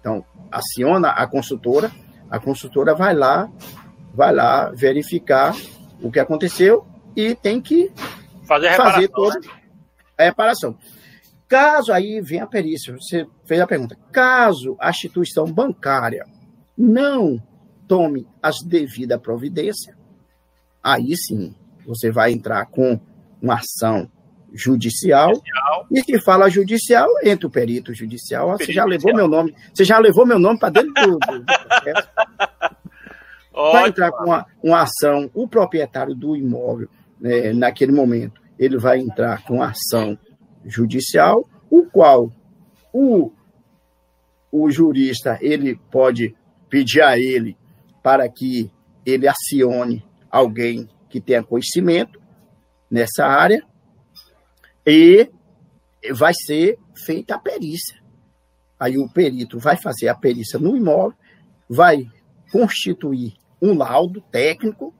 [0.00, 1.90] Então, aciona a consultora,
[2.30, 3.50] a consultora vai lá,
[4.14, 5.54] vai lá verificar
[6.02, 6.86] o que aconteceu
[7.16, 7.90] e tem que
[8.46, 9.46] fazer, fazer toda né?
[10.18, 10.76] a reparação.
[11.48, 16.26] Caso aí vem a perícia, você fez a pergunta, caso a instituição bancária
[16.76, 17.40] não
[17.92, 19.94] tome as devidas providências,
[20.82, 21.54] aí sim
[21.86, 22.98] você vai entrar com
[23.38, 24.10] uma ação
[24.54, 25.86] judicial, judicial.
[25.90, 28.46] e se fala judicial, entra o perito judicial.
[28.46, 29.16] Perito você já levou judicial.
[29.16, 32.08] meu nome, você já levou meu nome para dentro do, do, do processo.
[33.52, 36.88] Vai entrar com uma, uma ação, o proprietário do imóvel,
[37.20, 40.18] né, naquele momento, ele vai entrar com ação
[40.64, 42.32] judicial, o qual
[42.90, 43.30] o,
[44.50, 46.34] o jurista ele pode
[46.70, 47.54] pedir a ele
[48.02, 48.70] para que
[49.04, 52.20] ele acione alguém que tenha conhecimento
[52.90, 53.64] nessa área
[54.86, 55.30] e
[56.12, 58.00] vai ser feita a perícia.
[58.78, 61.16] Aí o perito vai fazer a perícia no imóvel,
[61.68, 62.10] vai
[62.50, 64.92] constituir um laudo técnico,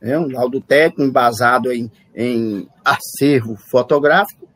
[0.00, 4.48] é um laudo técnico embasado em, em acervo fotográfico,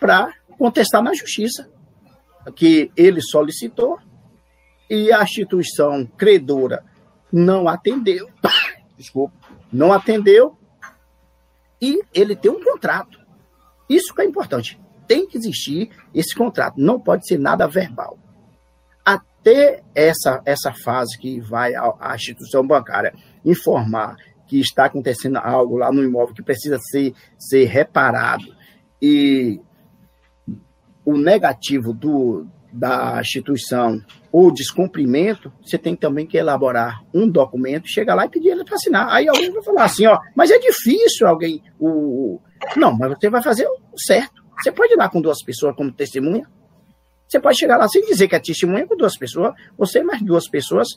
[0.00, 1.70] para contestar na justiça
[2.56, 3.98] que ele solicitou
[4.92, 6.84] e a instituição credora
[7.32, 8.28] não atendeu,
[8.94, 9.34] desculpa,
[9.72, 10.54] não atendeu
[11.80, 13.18] e ele tem um contrato.
[13.88, 14.78] Isso que é importante.
[15.08, 18.18] Tem que existir esse contrato, não pode ser nada verbal.
[19.02, 24.16] Até essa, essa fase que vai a, a instituição bancária informar
[24.46, 28.44] que está acontecendo algo lá no imóvel que precisa ser, ser reparado
[29.00, 29.58] e
[31.02, 34.00] o negativo do, da instituição
[34.32, 38.76] ou descumprimento, você tem também que elaborar um documento, chegar lá e pedir ele para
[38.76, 39.08] assinar.
[39.10, 41.62] Aí alguém vai falar assim, ó, mas é difícil alguém.
[41.78, 42.40] O...
[42.76, 44.42] Não, mas você vai fazer o certo.
[44.60, 46.48] Você pode ir lá com duas pessoas como testemunha.
[47.28, 50.48] Você pode chegar lá sem dizer que é testemunha com duas pessoas, você mais duas
[50.48, 50.88] pessoas,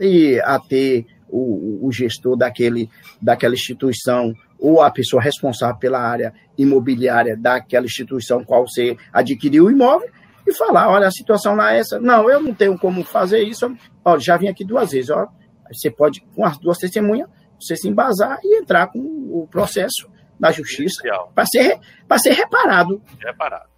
[0.00, 2.88] e a ter o, o gestor daquele,
[3.20, 9.70] daquela instituição ou a pessoa responsável pela área imobiliária daquela instituição qual você adquiriu o
[9.70, 10.08] imóvel,
[10.46, 11.98] e falar, olha, a situação lá é essa.
[11.98, 13.74] Não, eu não tenho como fazer isso.
[14.04, 15.10] Ó, já vim aqui duas vezes.
[15.10, 15.26] Ó,
[15.72, 17.28] você pode, com as duas testemunhas,
[17.60, 21.02] você se embasar e entrar com o processo da justiça
[21.34, 21.78] para ser,
[22.18, 23.02] ser reparado.
[23.18, 23.70] Reparado.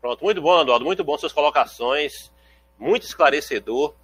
[0.00, 2.32] Pronto, muito bom, Eduardo, muito bom suas colocações,
[2.78, 3.94] muito esclarecedor.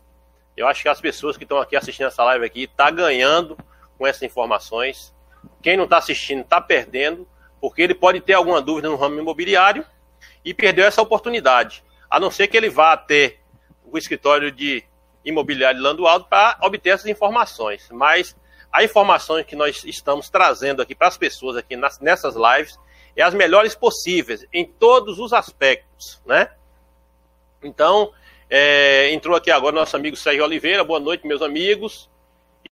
[0.54, 3.56] Eu acho que as pessoas que estão aqui assistindo essa live aqui estão tá ganhando
[3.96, 5.14] com essas informações.
[5.62, 7.26] Quem não está assistindo está perdendo,
[7.60, 9.84] porque ele pode ter alguma dúvida no ramo imobiliário
[10.46, 13.36] e perdeu essa oportunidade a não ser que ele vá até
[13.84, 14.84] o escritório de
[15.24, 17.88] imobiliário de Lando Aldo para obter essas informações.
[17.90, 18.36] Mas
[18.72, 22.78] a informação que nós estamos trazendo aqui para as pessoas aqui nas, nessas lives
[23.16, 26.50] é as melhores possíveis em todos os aspectos, né?
[27.60, 28.12] Então,
[28.48, 32.08] é, entrou aqui agora nosso amigo Sérgio Oliveira, boa noite, meus amigos.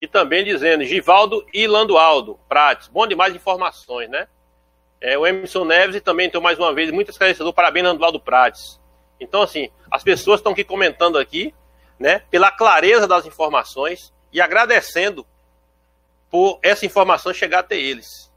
[0.01, 4.29] E também dizendo, Givaldo e Landualdo Prates, bom demais informações, né?
[5.05, 8.81] É, o Emerson Neves e também, então, mais uma vez, muito esclarecedor, parabéns, Landualdo Prates.
[9.21, 11.55] Então, assim, as pessoas estão aqui comentando aqui,
[12.01, 15.27] né, pela clareza das informações e agradecendo
[16.31, 18.33] por essa informação chegar até eles.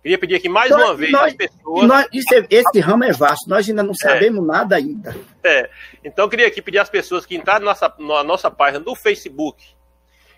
[0.00, 1.88] Queria pedir aqui mais nós, uma vez nós, às pessoas.
[1.88, 3.94] Nós, é, esse ramo é vasto, nós ainda não é.
[3.94, 5.16] sabemos é, nada ainda.
[5.42, 5.68] É.
[6.04, 8.94] Então, eu queria aqui pedir às pessoas que entraram na nossa, na nossa página do
[8.94, 9.74] Facebook,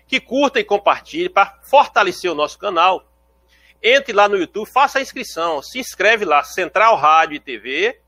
[0.07, 3.05] que curta e compartilhe para fortalecer o nosso canal.
[3.83, 7.99] Entre lá no YouTube, faça a inscrição, se inscreve lá, Central Rádio e TV,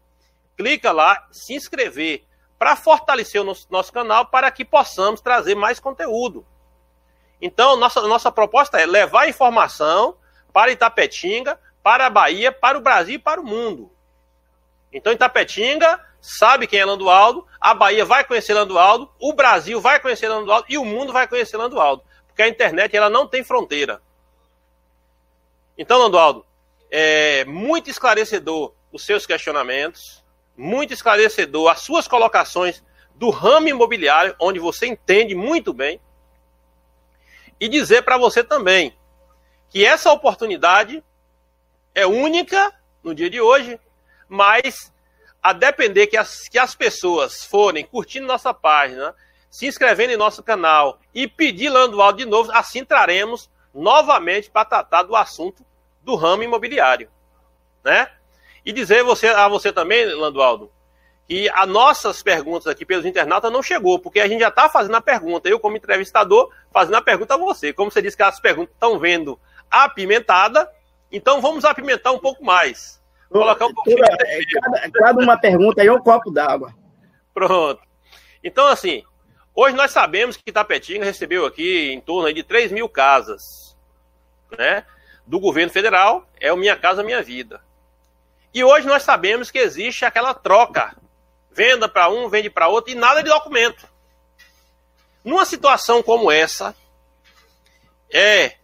[0.55, 2.23] clica lá, se inscrever,
[2.57, 6.47] para fortalecer o nosso, nosso, canal, para que possamos trazer mais conteúdo.
[7.41, 10.17] Então, nossa, nossa proposta é levar informação
[10.53, 13.91] para Itapetinga, para a Bahia, para o Brasil e para o mundo.
[14.93, 20.29] Então, Itapetinga sabe quem é Landualdo, a Bahia vai conhecer Landualdo, o Brasil vai conhecer
[20.29, 22.01] Landualdo e o mundo vai conhecer Landualdo.
[22.27, 24.01] Porque a internet ela não tem fronteira.
[25.77, 26.45] Então, Landualdo,
[26.89, 30.25] é muito esclarecedor os seus questionamentos
[30.57, 32.83] muito esclarecedor as suas colocações
[33.13, 35.99] do ramo imobiliário, onde você entende muito bem,
[37.59, 38.95] e dizer para você também
[39.69, 41.03] que essa oportunidade
[41.93, 42.73] é única
[43.03, 43.79] no dia de hoje,
[44.27, 44.93] mas
[45.41, 49.15] a depender que as, que as pessoas forem curtindo nossa página,
[49.49, 55.03] se inscrevendo em nosso canal e pedir Landualdo de novo, assim traremos novamente para tratar
[55.03, 55.65] do assunto
[56.01, 57.09] do ramo imobiliário,
[57.83, 58.09] né?
[58.65, 60.71] E dizer você, a você também, Landualdo,
[61.27, 64.95] que as nossas perguntas aqui pelos internautas não chegou, porque a gente já está fazendo
[64.95, 65.49] a pergunta.
[65.49, 67.73] Eu, como entrevistador, fazendo a pergunta a você.
[67.73, 69.39] Como você disse que as perguntas estão vendo
[69.69, 70.69] apimentada,
[71.11, 73.03] então vamos apimentar um pouco mais.
[73.29, 76.73] Colocar um pouquinho Toda, de cada, cada uma pergunta aí é um copo d'água.
[77.33, 77.81] Pronto.
[78.43, 79.03] Então, assim,
[79.55, 83.75] hoje nós sabemos que Tapetinga recebeu aqui em torno de 3 mil casas,
[84.57, 84.85] né?
[85.25, 87.61] Do governo federal, é o Minha Casa Minha Vida.
[88.53, 90.95] E hoje nós sabemos que existe aquela troca.
[91.51, 93.87] Venda para um, vende para outro e nada de documento.
[95.23, 96.75] Numa situação como essa,
[98.09, 98.55] é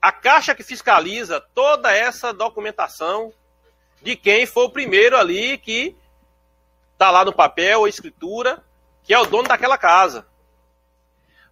[0.00, 3.32] a Caixa que fiscaliza toda essa documentação
[4.02, 5.96] de quem foi o primeiro ali que
[6.92, 8.62] está lá no papel ou escritura,
[9.02, 10.26] que é o dono daquela casa.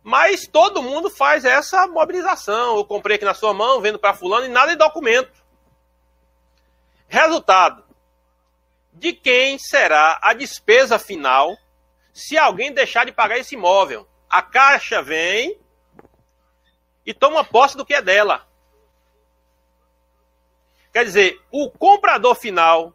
[0.02, 2.76] Mas todo mundo faz essa mobilização.
[2.76, 5.44] Eu comprei aqui na sua mão, vendo para fulano e nada de documento.
[7.06, 7.84] Resultado:
[8.92, 11.56] de quem será a despesa final
[12.12, 14.08] se alguém deixar de pagar esse imóvel?
[14.28, 15.58] A Caixa vem
[17.04, 18.46] e toma posse do que é dela.
[20.92, 22.94] Quer dizer, o comprador final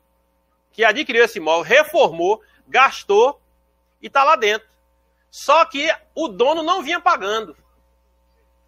[0.72, 3.42] que adquiriu esse imóvel, reformou, gastou
[4.02, 4.68] e está lá dentro.
[5.36, 7.58] Só que o dono não vinha pagando.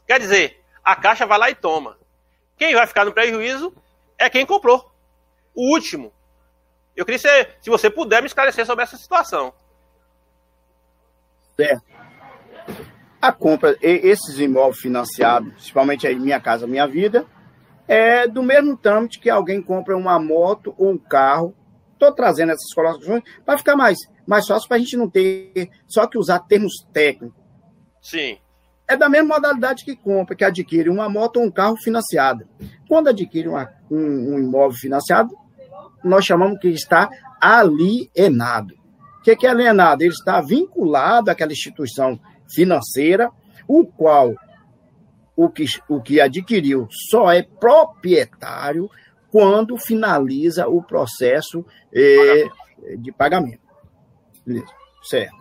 [0.05, 1.97] Quer dizer, a Caixa vai lá e toma.
[2.57, 3.73] Quem vai ficar no prejuízo
[4.17, 4.91] é quem comprou
[5.55, 6.11] o último.
[6.93, 9.53] Eu queria ser, se você puder me esclarecer sobre essa situação.
[11.55, 11.85] Certo.
[13.21, 17.25] A compra, esses imóveis financiados, principalmente aí Minha Casa Minha Vida,
[17.87, 21.55] é do mesmo trâmite que alguém compra uma moto ou um carro.
[21.93, 26.05] Estou trazendo essas colocações para ficar mais, mais fácil para a gente não ter só
[26.05, 27.41] que usar termos técnicos.
[28.01, 28.37] Sim.
[28.87, 32.47] É da mesma modalidade que compra, que adquire uma moto ou um carro financiado.
[32.87, 35.35] Quando adquire uma, um, um imóvel financiado,
[36.03, 37.09] nós chamamos que está
[37.41, 38.75] alienado.
[39.19, 40.03] O que é alienado?
[40.03, 43.29] Ele está vinculado àquela instituição financeira,
[43.67, 44.33] o qual
[45.35, 48.89] o que, o que adquiriu só é proprietário
[49.29, 51.63] quando finaliza o processo
[51.93, 52.47] eh,
[52.97, 53.66] de pagamento.
[54.47, 55.35] Beleza, certo.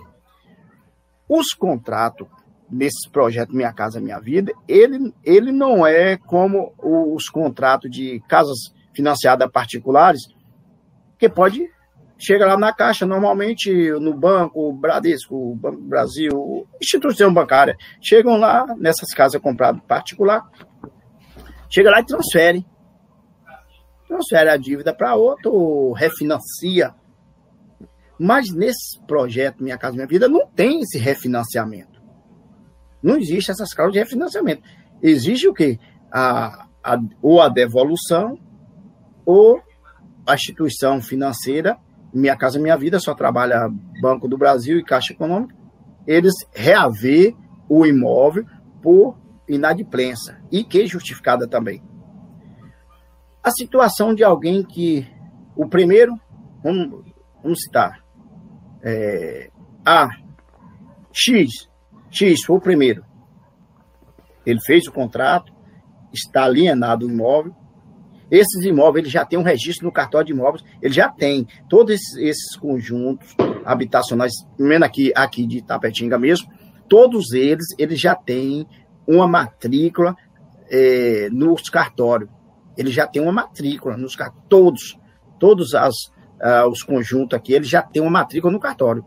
[1.29, 2.27] Os contratos
[2.69, 8.59] nesse projeto Minha Casa Minha Vida, ele, ele não é como os contratos de casas
[8.93, 10.23] financiadas particulares,
[11.19, 11.71] que pode
[12.19, 13.71] chega lá na caixa, normalmente
[14.01, 20.43] no banco, Bradesco, Banco Brasil, instituição bancária, chegam lá nessas casas compradas particular,
[21.71, 22.67] chega lá e transfere.
[24.09, 26.95] Transfere a dívida para outro, refinancia.
[28.19, 32.01] Mas nesse projeto Minha Casa Minha Vida não tem esse refinanciamento.
[33.03, 34.63] Não existe essas causas de refinanciamento.
[35.03, 35.79] Existe o quê?
[36.11, 38.39] A, a, ou a devolução
[39.25, 39.61] ou
[40.27, 41.77] a instituição financeira,
[42.13, 43.69] Minha Casa Minha Vida, só trabalha
[44.01, 45.55] Banco do Brasil e Caixa Econômica,
[46.07, 47.35] eles reaver
[47.69, 48.47] o imóvel
[48.83, 49.19] por
[49.49, 51.83] inadimplência e que é justificada também.
[53.43, 55.07] A situação de alguém que
[55.55, 56.13] o primeiro,
[56.63, 57.05] vamos,
[57.43, 58.05] vamos citar,
[58.87, 59.51] é,
[59.85, 60.09] A,
[61.13, 61.69] X,
[62.09, 63.05] X foi o primeiro.
[64.47, 65.53] Ele fez o contrato,
[66.13, 67.53] está alienado o imóvel,
[68.31, 71.95] esses imóveis ele já tem um registro no cartório de imóveis, ele já tem todos
[71.95, 73.35] esses, esses conjuntos
[73.65, 76.49] habitacionais, menos aqui, aqui de Tapetinga mesmo,
[76.89, 78.67] todos eles, eles já têm
[79.07, 80.17] uma matrícula
[80.71, 82.31] é, nos cartórios.
[82.77, 84.99] Ele já tem uma matrícula nos cartórios, todos,
[85.39, 85.95] todos as,
[86.41, 89.05] uh, os conjuntos aqui, ele já tem uma matrícula no cartório.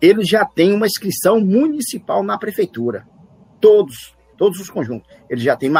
[0.00, 3.06] Ele já tem uma inscrição municipal na prefeitura.
[3.60, 5.08] Todos, todos os conjuntos.
[5.28, 5.70] Ele já tem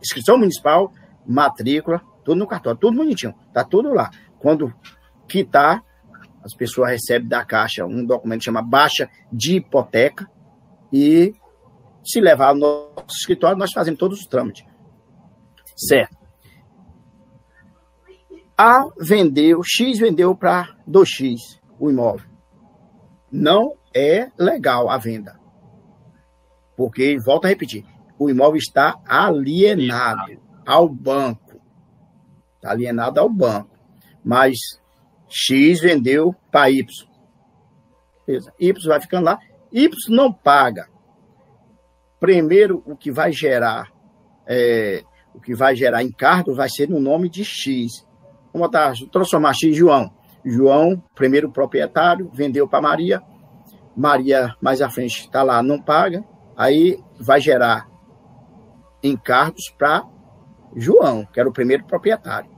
[0.00, 0.92] inscrição municipal,
[1.26, 4.10] matrícula, tudo no cartório, tudo bonitinho, tá tudo lá.
[4.38, 4.72] Quando
[5.26, 5.82] quitar,
[6.44, 10.28] as pessoas recebem da Caixa um documento chama baixa de hipoteca
[10.92, 11.34] e
[12.04, 14.64] se levar ao nosso escritório, nós fazemos todos os trâmites.
[15.76, 16.19] Certo.
[18.62, 22.28] A vendeu, X vendeu para 2X o imóvel.
[23.32, 25.40] Não é legal a venda.
[26.76, 27.86] Porque, volto a repetir,
[28.18, 31.58] o imóvel está alienado ao banco.
[32.56, 33.70] Está alienado ao banco.
[34.22, 34.58] Mas
[35.26, 36.86] X vendeu para Y.
[38.26, 38.52] Beleza.
[38.60, 39.38] Y vai ficando lá.
[39.72, 40.86] Y não paga.
[42.18, 43.90] Primeiro, o que vai gerar
[44.46, 45.02] é,
[45.34, 48.04] o que vai gerar encargo vai ser no nome de X.
[48.52, 50.12] Vamos botar, transformar X João.
[50.44, 53.22] João, primeiro proprietário, vendeu para Maria.
[53.96, 56.24] Maria, mais à frente, está lá, não paga.
[56.56, 57.88] Aí vai gerar
[59.02, 60.04] encargos para
[60.74, 62.50] João, que era o primeiro proprietário.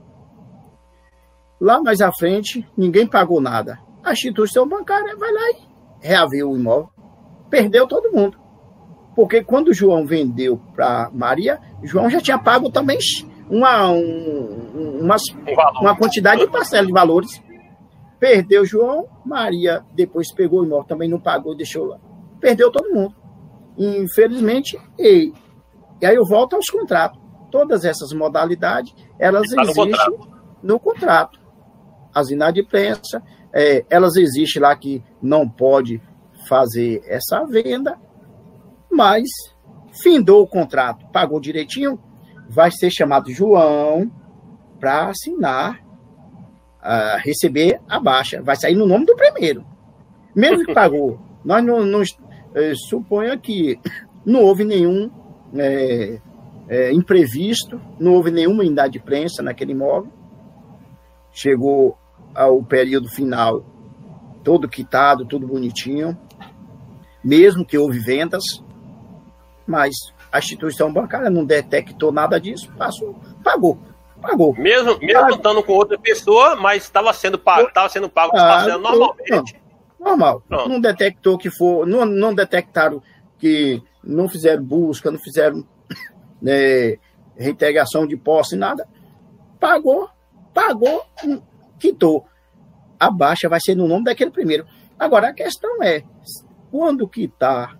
[1.59, 3.79] Lá mais à frente, ninguém pagou nada.
[4.03, 6.89] a instituição bancária vai lá e reavia o imóvel.
[7.49, 8.37] Perdeu todo mundo.
[9.15, 12.97] Porque quando João vendeu para Maria, João já tinha pago também
[13.53, 15.21] uma, um, umas,
[15.79, 17.39] uma quantidade de parcela de valores.
[18.19, 21.99] Perdeu João, Maria depois pegou o imóvel, também não pagou, deixou lá.
[22.39, 23.15] Perdeu todo mundo.
[23.77, 25.31] Infelizmente, e,
[26.01, 27.21] e aí eu volto aos contratos.
[27.51, 30.31] Todas essas modalidades, elas tá existem no contrato.
[30.63, 31.39] no contrato.
[32.13, 33.21] As inadimplências,
[33.53, 36.01] é, elas existem lá que não pode
[36.47, 37.99] fazer essa venda,
[38.91, 39.27] mas
[40.01, 41.99] findou o contrato, pagou direitinho,
[42.53, 44.11] vai ser chamado João
[44.79, 45.79] para assinar,
[46.79, 48.41] uh, receber a baixa.
[48.41, 49.65] Vai sair no nome do primeiro.
[50.35, 51.19] Mesmo que pagou.
[51.43, 52.01] Nós não, não
[52.87, 53.77] suponha que
[54.25, 55.09] não houve nenhum
[55.55, 56.19] é,
[56.69, 60.11] é, imprevisto, não houve nenhuma unidade de prensa naquele imóvel.
[61.31, 61.97] Chegou
[62.33, 63.65] ao período final
[64.43, 66.17] todo quitado, tudo bonitinho,
[67.23, 68.43] mesmo que houve vendas,
[69.65, 69.93] mas
[70.33, 73.77] a instituição bancária não detectou nada disso, passou, pagou.
[74.19, 74.55] Pagou.
[74.55, 79.61] Mesmo, mesmo estando com outra pessoa, mas estava sendo pago, estava sendo pago ah, normalmente.
[79.99, 80.41] normal.
[80.47, 80.69] Pronto.
[80.69, 83.01] Não detectou que for, não, não detectaram
[83.37, 85.63] que não fizeram busca, não fizeram
[86.41, 86.97] né,
[87.37, 88.87] reintegração de posse, nada.
[89.59, 90.09] Pagou,
[90.51, 91.05] pagou,
[91.77, 92.25] quitou.
[92.99, 94.65] A baixa vai ser no nome daquele primeiro.
[94.97, 96.01] Agora, a questão é,
[96.71, 97.77] quando quitar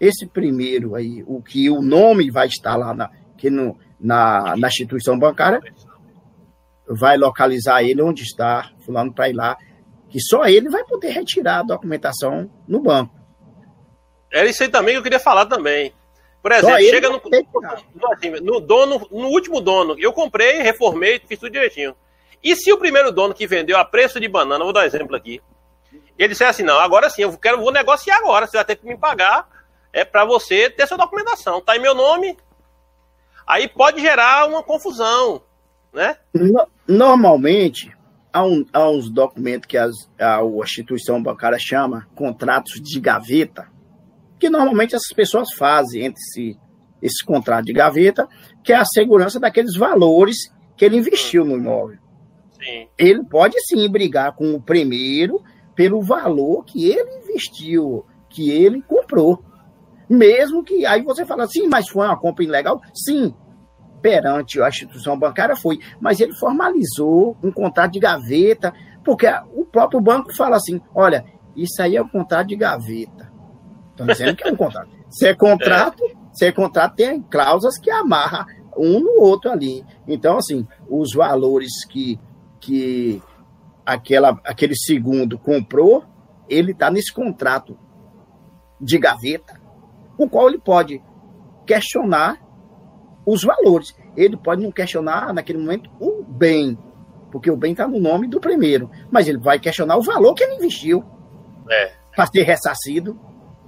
[0.00, 4.68] esse primeiro aí, o que o nome vai estar lá na, que no, na, na
[4.68, 5.60] instituição bancária,
[6.88, 9.56] vai localizar ele onde está, fulano para ir lá,
[10.08, 13.14] que só ele vai poder retirar a documentação no banco.
[14.32, 15.92] Era isso aí também que eu queria falar também.
[16.42, 21.38] Por exemplo, chega no, no, assim, no, dono, no último dono, eu comprei, reformei, fiz
[21.38, 21.94] tudo direitinho.
[22.42, 25.14] E se o primeiro dono que vendeu a preço de banana, vou dar um exemplo
[25.14, 25.42] aqui,
[26.18, 28.86] ele disser assim, não, agora sim, eu quero, vou negociar agora, você vai ter que
[28.86, 29.46] me pagar
[29.92, 31.60] é para você ter sua documentação.
[31.60, 32.36] Tá em meu nome.
[33.46, 35.42] Aí pode gerar uma confusão,
[35.92, 36.16] né?
[36.86, 37.92] Normalmente,
[38.32, 43.68] há, um, há uns documentos que as, a, a instituição bancária chama contratos de gaveta,
[44.38, 46.58] que normalmente essas pessoas fazem entre si
[47.02, 48.28] esse contrato de gaveta,
[48.62, 50.36] que é a segurança daqueles valores
[50.76, 51.98] que ele investiu no imóvel.
[52.62, 52.88] Sim.
[52.98, 55.42] Ele pode sim brigar com o primeiro
[55.74, 59.42] pelo valor que ele investiu, que ele comprou.
[60.10, 62.82] Mesmo que aí você fala assim, mas foi uma compra ilegal?
[62.92, 63.32] Sim,
[64.02, 68.74] perante a instituição bancária foi, mas ele formalizou um contrato de gaveta,
[69.04, 71.24] porque o próprio banco fala assim: olha,
[71.54, 73.30] isso aí é um contrato de gaveta.
[73.90, 74.90] Estão dizendo que é um contrato.
[75.10, 78.46] Se é contrato, se é contrato, tem cláusulas que amarra
[78.76, 79.84] um no outro ali.
[80.06, 82.16] Então, assim, os valores que,
[82.60, 83.20] que
[83.84, 86.04] aquela, aquele segundo comprou,
[86.48, 87.76] ele está nesse contrato
[88.80, 89.59] de gaveta
[90.20, 91.02] o qual ele pode
[91.66, 92.38] questionar
[93.24, 93.96] os valores.
[94.16, 96.76] Ele pode não questionar, naquele momento, o bem,
[97.32, 100.44] porque o bem está no nome do primeiro, mas ele vai questionar o valor que
[100.44, 101.02] ele investiu
[101.70, 101.92] é.
[102.14, 103.18] para ser ressarcido.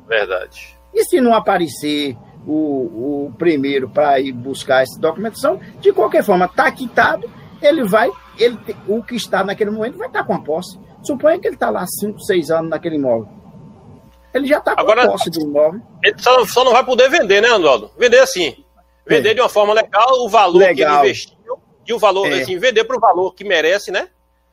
[0.06, 0.76] Verdade.
[0.92, 6.44] E se não aparecer o, o primeiro para ir buscar essa documentação, de qualquer forma,
[6.44, 7.30] está quitado,
[7.62, 10.78] ele vai, ele, o que está naquele momento vai estar tá com a posse.
[11.02, 13.41] Suponha que ele está lá 5, 6 anos naquele imóvel.
[14.34, 15.80] Ele já está com Agora, posse do imóvel.
[16.02, 17.90] Ele só, só, não vai poder vender, né, Andaldo?
[17.98, 18.64] Vender assim.
[19.06, 19.34] Vender é.
[19.34, 20.74] de uma forma legal o valor legal.
[20.74, 21.42] que ele investiu
[21.86, 22.42] e o valor, é.
[22.42, 24.08] assim, vender para o valor que merece, né?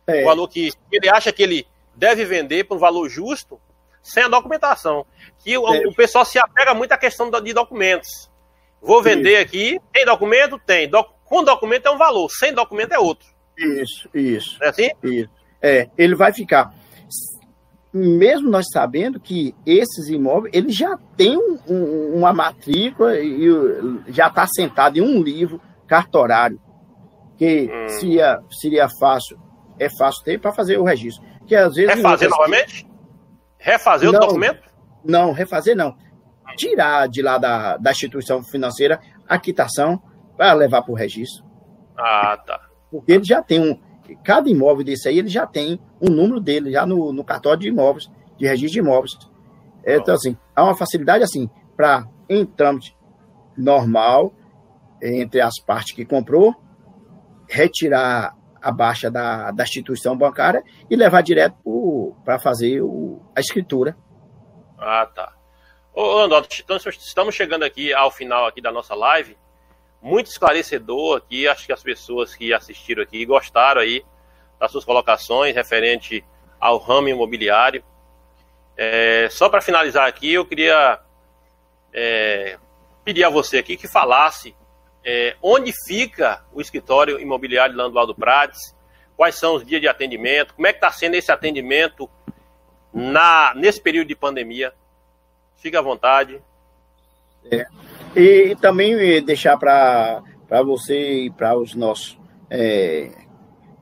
[0.07, 0.21] É.
[0.21, 3.59] O valor que ele acha que ele deve vender para um valor justo,
[4.01, 5.05] sem a documentação.
[5.43, 5.87] Que o, é.
[5.87, 8.29] o, pessoal se apega muito à questão de documentos.
[8.81, 9.41] Vou vender isso.
[9.41, 10.59] aqui, tem documento?
[10.65, 10.89] Tem.
[10.89, 13.27] Doc, com documento é um valor, sem documento é outro.
[13.57, 14.57] Isso, isso.
[14.63, 14.89] É assim?
[15.03, 15.29] Isso.
[15.61, 16.73] É, ele vai ficar
[17.93, 23.47] mesmo nós sabendo que esses imóveis eles já têm um, um, uma matrícula e
[24.09, 26.61] já está sentado em um livro cartorário
[27.37, 27.89] que hum.
[27.89, 29.39] seria, seria fácil
[29.79, 31.25] é fácil ter para fazer o registro.
[31.47, 32.87] Que às vezes refazer novamente?
[33.57, 34.69] Refazer não, o documento?
[35.03, 35.95] Não refazer não.
[36.57, 40.01] Tirar de lá da, da instituição financeira a quitação
[40.37, 41.45] para levar para o registro.
[41.97, 42.59] Ah tá.
[42.91, 43.79] Porque ele já tem um
[44.23, 47.67] cada imóvel desse aí, ele já tem um número dele, já no, no cartório de
[47.67, 49.11] imóveis, de registro de imóveis.
[49.83, 52.95] É, então, assim, há uma facilidade, assim, para, em trâmite
[53.57, 54.33] normal,
[55.01, 56.55] entre as partes que comprou,
[57.47, 61.55] retirar a baixa da, da instituição bancária e levar direto
[62.25, 63.97] para fazer o, a escritura.
[64.77, 65.33] Ah, tá.
[65.93, 69.37] Ô, André, estamos chegando aqui ao final aqui da nossa live
[70.01, 71.47] muito esclarecedor aqui.
[71.47, 74.03] Acho que as pessoas que assistiram aqui gostaram aí
[74.59, 76.23] das suas colocações referente
[76.59, 77.83] ao ramo imobiliário.
[78.75, 80.99] É, só para finalizar aqui, eu queria
[81.93, 82.57] é,
[83.03, 84.55] pedir a você aqui que falasse
[85.03, 88.75] é, onde fica o escritório imobiliário Landualdo Prates,
[89.15, 92.09] quais são os dias de atendimento, como é que está sendo esse atendimento
[92.93, 94.73] na, nesse período de pandemia.
[95.57, 96.41] Fique à vontade.
[97.51, 97.65] É.
[98.19, 100.21] E, também deixar para
[100.63, 102.19] você e para os nossos
[102.49, 103.11] é,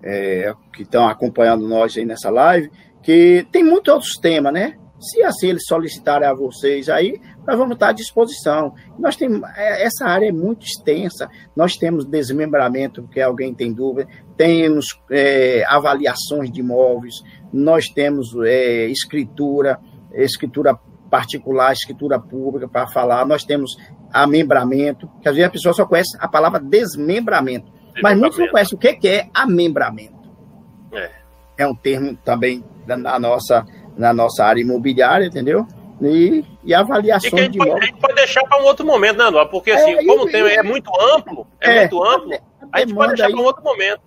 [0.03, 2.69] é, que estão acompanhando nós aí nessa live,
[3.01, 4.75] que tem muitos outros temas, né?
[4.99, 8.73] Se assim eles solicitarem a vocês aí, nós vamos estar à disposição.
[8.97, 11.29] Nós temos, é, essa área é muito extensa.
[11.55, 17.15] Nós temos desmembramento, porque alguém tem dúvida, temos é, avaliações de imóveis,
[17.53, 19.79] nós temos é, escritura,
[20.13, 20.77] escritura
[21.09, 23.75] particular, escritura pública para falar, nós temos
[24.11, 27.71] amembramento, que às vezes a pessoa só conhece a palavra desmembramento,
[28.01, 30.17] mas muitos não conhecem o que é amembramento.
[30.93, 31.11] É.
[31.57, 33.65] é um termo também na nossa,
[33.97, 35.67] na nossa área imobiliária, entendeu?
[36.01, 39.25] e, e avaliação e de pode, A gente pode deixar para um outro momento, né,
[39.25, 39.45] André?
[39.45, 42.39] Porque assim, é, como o tema é muito amplo, é, é muito amplo, a,
[42.71, 44.01] a gente pode deixar para um outro momento.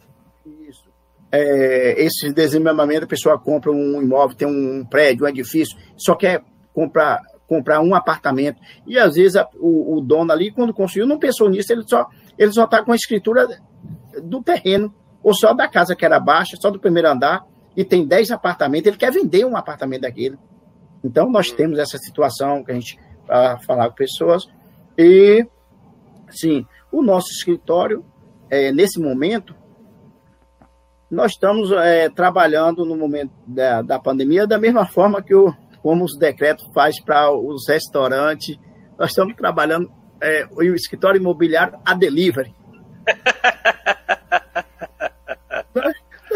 [0.68, 0.84] Isso.
[1.32, 6.42] É, esse desenvolvimento, a pessoa compra um imóvel, tem um prédio, um edifício, só quer
[6.72, 8.60] comprar comprar um apartamento.
[8.86, 12.06] E às vezes a, o, o, dono ali quando construiu não pensou nisso ele só
[12.38, 13.48] ele só está com a escritura
[14.22, 17.44] do terreno ou só da casa que era baixa só do primeiro andar
[17.76, 20.38] e tem 10 apartamentos ele quer vender um apartamento daquele.
[21.02, 24.46] Então, nós temos essa situação que a gente para falar com pessoas.
[24.98, 25.46] E,
[26.30, 28.04] sim, o nosso escritório,
[28.50, 29.54] é, nesse momento,
[31.10, 36.04] nós estamos é, trabalhando no momento da, da pandemia da mesma forma que o, como
[36.04, 38.58] os decretos faz para os restaurantes.
[38.98, 39.90] Nós estamos trabalhando
[40.20, 42.54] é, o escritório imobiliário a delivery.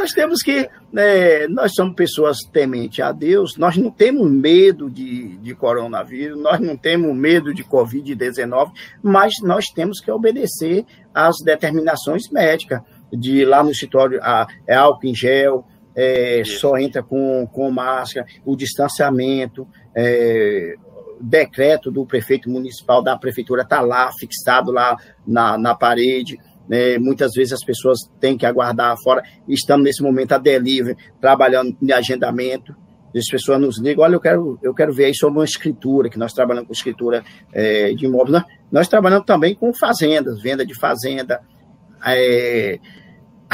[0.04, 0.68] nós temos que.
[0.92, 6.60] Né, nós somos pessoas tementes a Deus, nós não temos medo de, de coronavírus, nós
[6.60, 8.70] não temos medo de Covid-19,
[9.02, 12.80] mas nós temos que obedecer às determinações médicas.
[13.12, 15.64] De ir lá no escritório, a, é álcool em gel,
[15.94, 20.74] é, só entra com, com máscara, o distanciamento, é,
[21.20, 24.96] decreto do prefeito municipal da prefeitura está lá, fixado lá
[25.26, 26.38] na, na parede.
[26.68, 26.98] Né?
[26.98, 29.22] Muitas vezes as pessoas têm que aguardar fora.
[29.48, 32.74] Estamos nesse momento a delivery, trabalhando em agendamento.
[33.16, 36.18] As pessoas nos ligam, olha, eu quero, eu quero ver aí sobre uma escritura, que
[36.18, 37.22] nós trabalhamos com escritura
[37.52, 38.32] é, de imóveis.
[38.32, 41.40] Nós, nós, trabalhamos também com fazendas, venda de fazenda,
[42.04, 42.80] é,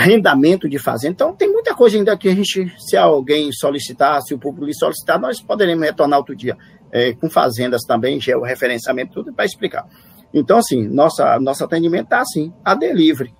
[0.00, 1.12] arrendamento de fazenda.
[1.12, 5.20] Então, tem muita coisa ainda que a gente, se alguém solicitar, se o público solicitar,
[5.20, 6.56] nós poderemos retornar outro dia
[6.90, 9.86] é, com fazendas também, georreferenciamento, tudo para explicar.
[10.32, 13.34] Então, assim, nossa, nosso atendimento está assim, a delivery,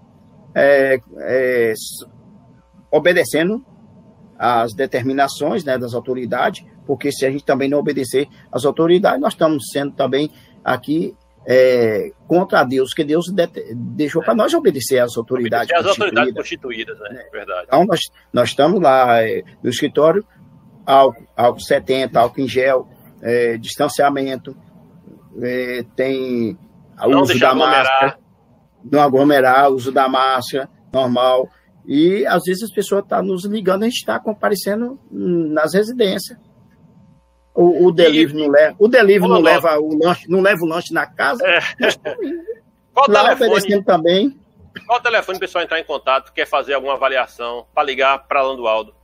[0.55, 1.73] é, é,
[2.93, 3.65] obedecendo
[4.39, 9.33] às determinações né, das autoridades, porque se a gente também não obedecer às autoridades, nós
[9.33, 10.31] estamos sendo também
[10.63, 11.15] aqui
[11.47, 16.35] é, contra Deus, que Deus de, deixou para nós obedecer às autoridades obedecer às autoridades
[16.35, 17.25] constituídas, né?
[17.27, 17.31] É.
[17.31, 17.65] Verdade.
[17.67, 18.01] Então, nós,
[18.33, 20.25] nós estamos lá é, no escritório,
[20.85, 22.89] álcool, álcool 70, álcool em gel,
[23.23, 24.57] é, distanciamento,
[25.43, 26.59] é, tem
[27.09, 27.85] não uso da aglomerar.
[27.85, 28.19] máscara,
[28.85, 31.49] não aglomerar, uso da máscara, normal.
[31.87, 36.39] E às vezes as pessoas estão tá nos ligando, a gente está comparecendo nas residências.
[37.55, 40.67] O, o delivery e, não leva, o delivery não, leva o lanche, não leva o
[40.67, 41.45] lanche na casa.
[41.45, 41.61] É.
[42.93, 43.83] Qual Lá telefone?
[43.85, 44.41] também.
[44.87, 48.43] Qual o telefone o pessoal entrar em contato, quer fazer alguma avaliação, para ligar para
[48.43, 48.95] Landualdo?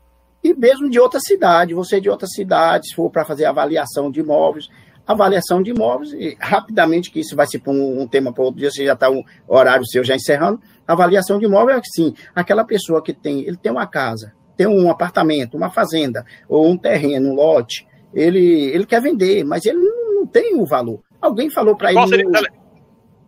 [0.43, 4.20] E mesmo de outra cidade, você de outra cidade, se for para fazer avaliação de
[4.20, 4.68] imóveis,
[5.06, 8.70] avaliação de imóveis, e rapidamente, que isso vai ser um, um, tema para outro dia,
[8.70, 10.60] você já está o horário seu já encerrando.
[10.86, 14.90] Avaliação de imóvel é sim, aquela pessoa que tem, ele tem uma casa, tem um
[14.90, 20.26] apartamento, uma fazenda, ou um terreno, um lote, ele, ele quer vender, mas ele não,
[20.26, 21.02] tem o valor.
[21.20, 21.98] Alguém falou para ele.
[21.98, 22.48] Qual seria, tele...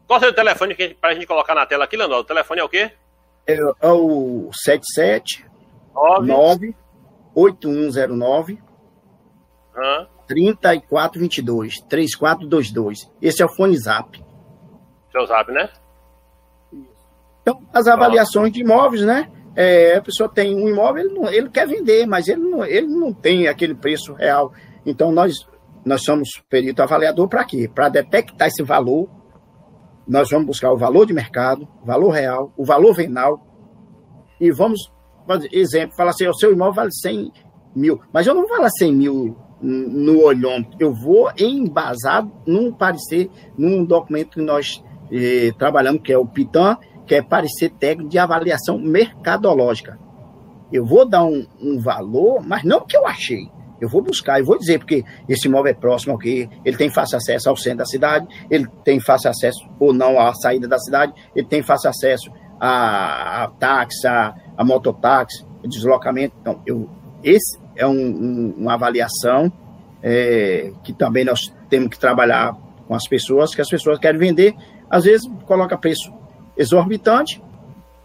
[0.06, 2.18] Qual seria o telefone para a gente colocar na tela aqui, Leandro?
[2.18, 2.90] O telefone é o quê?
[3.46, 5.46] É, é o 77
[6.22, 6.74] 9
[7.34, 8.59] 8109
[9.78, 10.09] Hã?
[10.26, 13.10] 3422, 3422.
[13.22, 14.22] Esse é o fone Zap.
[15.10, 15.70] Seu Zap, né?
[17.40, 19.30] Então, as avaliações de imóveis, né?
[19.56, 22.86] É, a pessoa tem um imóvel, ele, não, ele quer vender, mas ele não, ele
[22.86, 24.52] não tem aquele preço real.
[24.89, 25.47] Então, nós,
[25.85, 27.70] nós somos perito avaliador para quê?
[27.73, 29.09] Para detectar esse valor.
[30.06, 33.47] Nós vamos buscar o valor de mercado, o valor real, o valor venal,
[34.40, 34.90] e vamos,
[35.52, 37.32] exemplo, falar assim: o seu imóvel vale 100
[37.74, 40.77] mil, mas eu não vou falar 100 mil no olhômetro.
[40.78, 46.78] Eu vou embasado num parecer, num documento que nós eh, trabalhamos, que é o PITAM,
[47.06, 49.98] que é parecer técnico de avaliação mercadológica.
[50.73, 53.51] eu vou dar um, um valor, mas não que eu achei.
[53.80, 56.90] Eu vou buscar, eu vou dizer, porque esse imóvel é próximo ao que ele tem
[56.90, 60.78] fácil acesso ao centro da cidade, ele tem fácil acesso ou não à saída da
[60.78, 62.30] cidade, ele tem fácil acesso
[62.60, 66.34] a, a táxi, a, a mototáxi, deslocamento.
[66.40, 66.88] Então, eu,
[67.22, 69.52] esse é um, um, uma avaliação
[70.02, 72.56] é, que também nós temos que trabalhar
[72.86, 74.55] com as pessoas, que as pessoas querem vender,
[74.90, 76.12] às vezes coloca preço
[76.56, 77.42] exorbitante,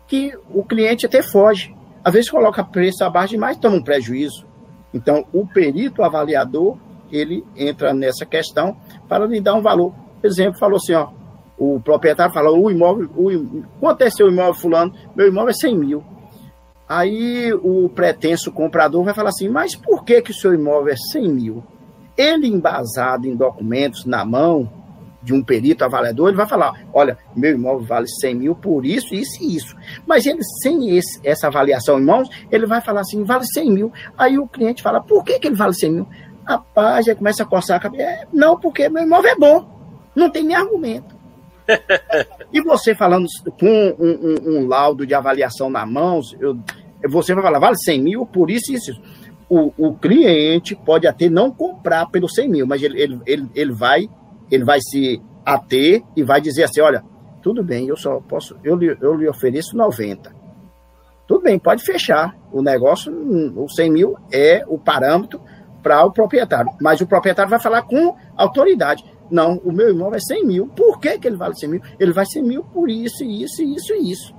[0.07, 1.73] que o cliente até foge.
[2.03, 4.45] Às vezes coloca preço abaixo demais, toma um prejuízo.
[4.93, 6.77] Então, o perito avaliador,
[7.11, 9.93] ele entra nessa questão para lhe dar um valor.
[10.21, 11.09] Por exemplo, falou assim, ó,
[11.57, 14.93] o proprietário falou, o imóvel, o, quanto é seu imóvel fulano?
[15.15, 16.03] Meu imóvel é 100 mil.
[16.87, 20.95] Aí o pretenso comprador vai falar assim, mas por que, que o seu imóvel é
[20.95, 21.63] 100 mil?
[22.17, 24.69] Ele embasado em documentos na mão
[25.23, 29.15] de um perito avaliador, ele vai falar, olha, meu imóvel vale 100 mil por isso,
[29.15, 29.75] isso e isso.
[30.05, 33.91] Mas ele, sem esse, essa avaliação em mãos, ele vai falar assim, vale 100 mil.
[34.17, 36.07] Aí o cliente fala, por que, que ele vale 100 mil?
[36.45, 38.03] Rapaz, já começa a coçar a cabeça.
[38.03, 39.65] É, não, porque meu imóvel é bom.
[40.15, 41.15] Não tem nem argumento.
[42.51, 43.25] e você falando
[43.57, 46.57] com um, um, um, laudo de avaliação na mão, eu,
[47.09, 49.01] você vai falar, vale 100 mil por isso e isso.
[49.49, 53.71] O, o cliente pode até não comprar pelo 100 mil, mas ele, ele, ele, ele,
[53.71, 54.09] vai,
[54.51, 57.03] ele vai se ater e vai dizer assim, olha,
[57.41, 60.33] tudo bem, eu só posso, eu lhe, eu lhe ofereço 90.
[61.27, 62.35] Tudo bem, pode fechar.
[62.51, 63.11] O negócio,
[63.55, 65.41] o 100 mil é o parâmetro
[65.81, 66.71] para o proprietário.
[66.81, 69.03] Mas o proprietário vai falar com autoridade.
[69.31, 70.67] Não, o meu irmão vai 100 mil.
[70.67, 71.81] Por que, que ele vale 100 mil?
[71.99, 74.33] Ele vai 100 mil por isso, isso, isso e isso.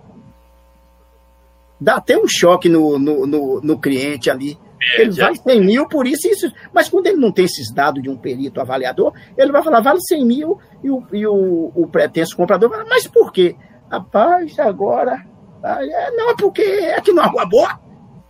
[1.81, 4.59] Dá até um choque no, no, no, no cliente ali.
[4.97, 6.53] É, ele vai 100 mil por isso isso.
[6.73, 10.01] Mas quando ele não tem esses dados de um perito avaliador, ele vai falar, vale
[10.01, 13.57] 100 mil, e o, e o, o pretenso comprador vai falar, mas por quê?
[13.91, 15.25] Rapaz, agora.
[15.63, 17.81] É, não, é porque é aqui numa rua boa.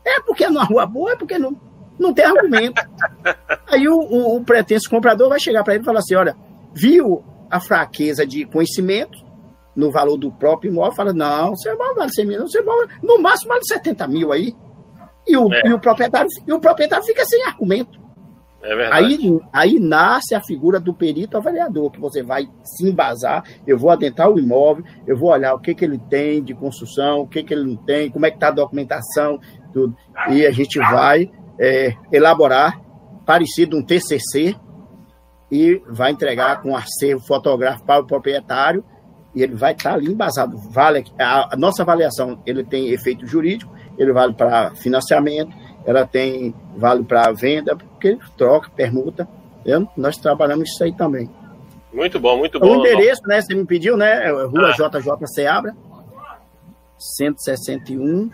[0.05, 1.59] É porque é numa rua boa, é porque não,
[1.98, 2.81] não tem argumento.
[3.66, 6.36] Aí o, o, o pretenso comprador vai chegar para ele e falar assim: olha,
[6.72, 9.24] viu a fraqueza de conhecimento
[9.74, 12.89] no valor do próprio imóvel, fala, não, seu imóvel vale 100 mil, não, seu imóvel,
[13.02, 14.55] no máximo vale 70 mil aí.
[15.26, 15.62] E o, é.
[15.64, 18.02] e o, proprietário, e o proprietário fica sem argumento.
[18.62, 19.05] É verdade.
[19.05, 23.90] Aí, aí nasce a figura do perito avaliador, que você vai se embasar, eu vou
[23.90, 27.42] adentrar o imóvel, eu vou olhar o que, que ele tem de construção, o que,
[27.42, 29.38] que ele não tem, como é que está a documentação,
[29.72, 29.94] tudo.
[30.30, 31.30] E a gente vai
[31.60, 32.80] é, elaborar
[33.26, 34.56] parecido um TCC,
[35.51, 38.84] e vai entregar com acervo fotográfico para o proprietário
[39.34, 40.56] e ele vai estar ali embasado.
[40.70, 45.55] Vale a, a nossa avaliação, ele tem efeito jurídico, ele vale para financiamento,
[45.85, 49.29] ela tem vale para venda, porque troca, permuta.
[49.61, 49.89] Entendeu?
[49.97, 51.31] Nós trabalhamos isso aí também.
[51.93, 52.66] Muito bom, muito bom.
[52.66, 53.41] O endereço, né?
[53.41, 54.31] Você me pediu, né?
[54.31, 54.73] Rua ah.
[54.73, 55.75] JJ Seabra,
[56.99, 58.31] 161,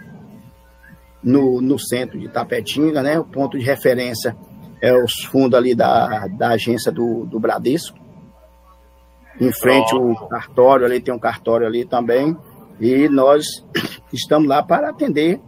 [1.23, 3.19] no, no centro de Tapetinga, né?
[3.19, 4.35] O ponto de referência
[4.81, 7.99] é os fundos ali da, da agência do, do Bradesco.
[9.39, 12.37] Em frente o cartório, ali tem um cartório ali também.
[12.81, 13.45] E nós
[14.13, 15.41] estamos lá para atender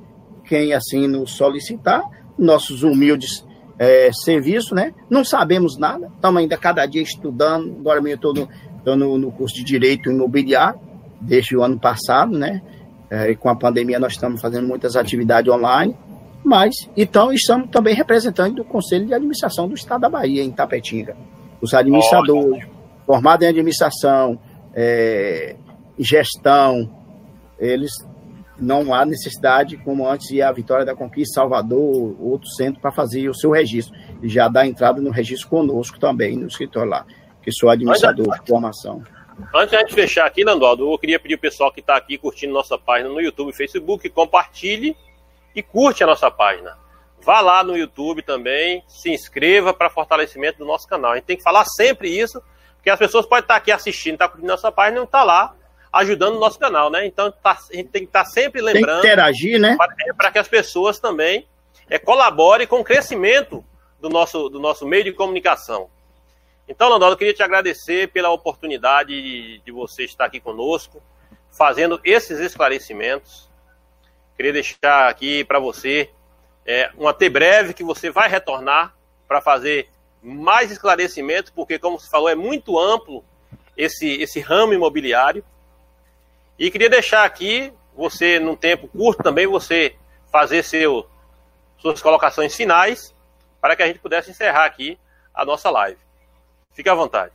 [0.44, 2.02] quem assim nos solicitar,
[2.39, 3.44] nossos humildes
[3.78, 4.94] é, serviços, né?
[5.09, 7.74] Não sabemos nada, estamos ainda cada dia estudando.
[7.81, 10.81] Agora mesmo estou no, no, no, curso de Direito Imobiliário,
[11.20, 12.62] desde o ano passado, né?
[13.10, 15.97] É, e com a pandemia nós estamos fazendo muitas atividades online.
[16.44, 21.16] Mas, então, estamos também representantes do Conselho de Administração do Estado da Bahia, em Tapetinga.
[21.60, 22.64] Os administradores,
[23.06, 24.39] formados em administração,
[24.74, 25.55] é,
[25.98, 26.90] gestão,
[27.59, 27.93] eles
[28.59, 33.29] não há necessidade, como antes ia a Vitória da Conquista, Salvador, outro centro, para fazer
[33.29, 33.95] o seu registro.
[34.23, 37.07] E já dá entrada no registro conosco também, no escritório lá,
[37.43, 39.03] que sou administrador de formação.
[39.55, 42.19] Antes de a gente fechar aqui, Nandaldo, eu queria pedir ao pessoal que está aqui
[42.19, 44.97] curtindo nossa página no YouTube e Facebook, compartilhe
[45.55, 46.77] e curte a nossa página.
[47.24, 51.12] Vá lá no YouTube também, se inscreva para fortalecimento do nosso canal.
[51.12, 52.43] A gente tem que falar sempre isso,
[52.77, 55.20] porque as pessoas podem estar aqui assistindo, estar tá curtindo nossa página e não estar
[55.20, 55.55] tá lá
[55.93, 57.06] ajudando o nosso canal, né?
[57.06, 59.01] Então tá, a gente tem que estar tá sempre lembrando.
[59.01, 59.77] interagir, né?
[60.16, 61.47] Para que as pessoas também
[61.89, 63.64] é, colaborem com o crescimento
[64.01, 65.89] do nosso, do nosso meio de comunicação.
[66.69, 71.02] Então, Landolo, eu queria te agradecer pela oportunidade de, de você estar aqui conosco,
[71.51, 73.51] fazendo esses esclarecimentos.
[74.36, 76.10] Queria deixar aqui para você
[76.64, 78.94] é, um até breve que você vai retornar
[79.28, 79.89] para fazer
[80.23, 83.24] mais esclarecimentos, porque, como você falou, é muito amplo
[83.77, 85.44] esse, esse ramo imobiliário.
[86.63, 89.97] E queria deixar aqui, você, num tempo curto também, você
[90.31, 91.05] fazer seu,
[91.77, 93.13] suas colocações finais
[93.61, 94.97] para que a gente pudesse encerrar aqui
[95.35, 95.99] a nossa live.
[96.73, 97.33] Fique à vontade.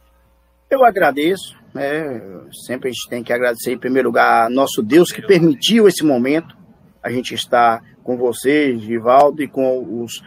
[0.70, 2.22] Eu agradeço, né?
[2.66, 6.56] Sempre a gente tem que agradecer, em primeiro lugar, nosso Deus que permitiu esse momento,
[7.04, 10.24] a gente está com você, Givaldo, e com os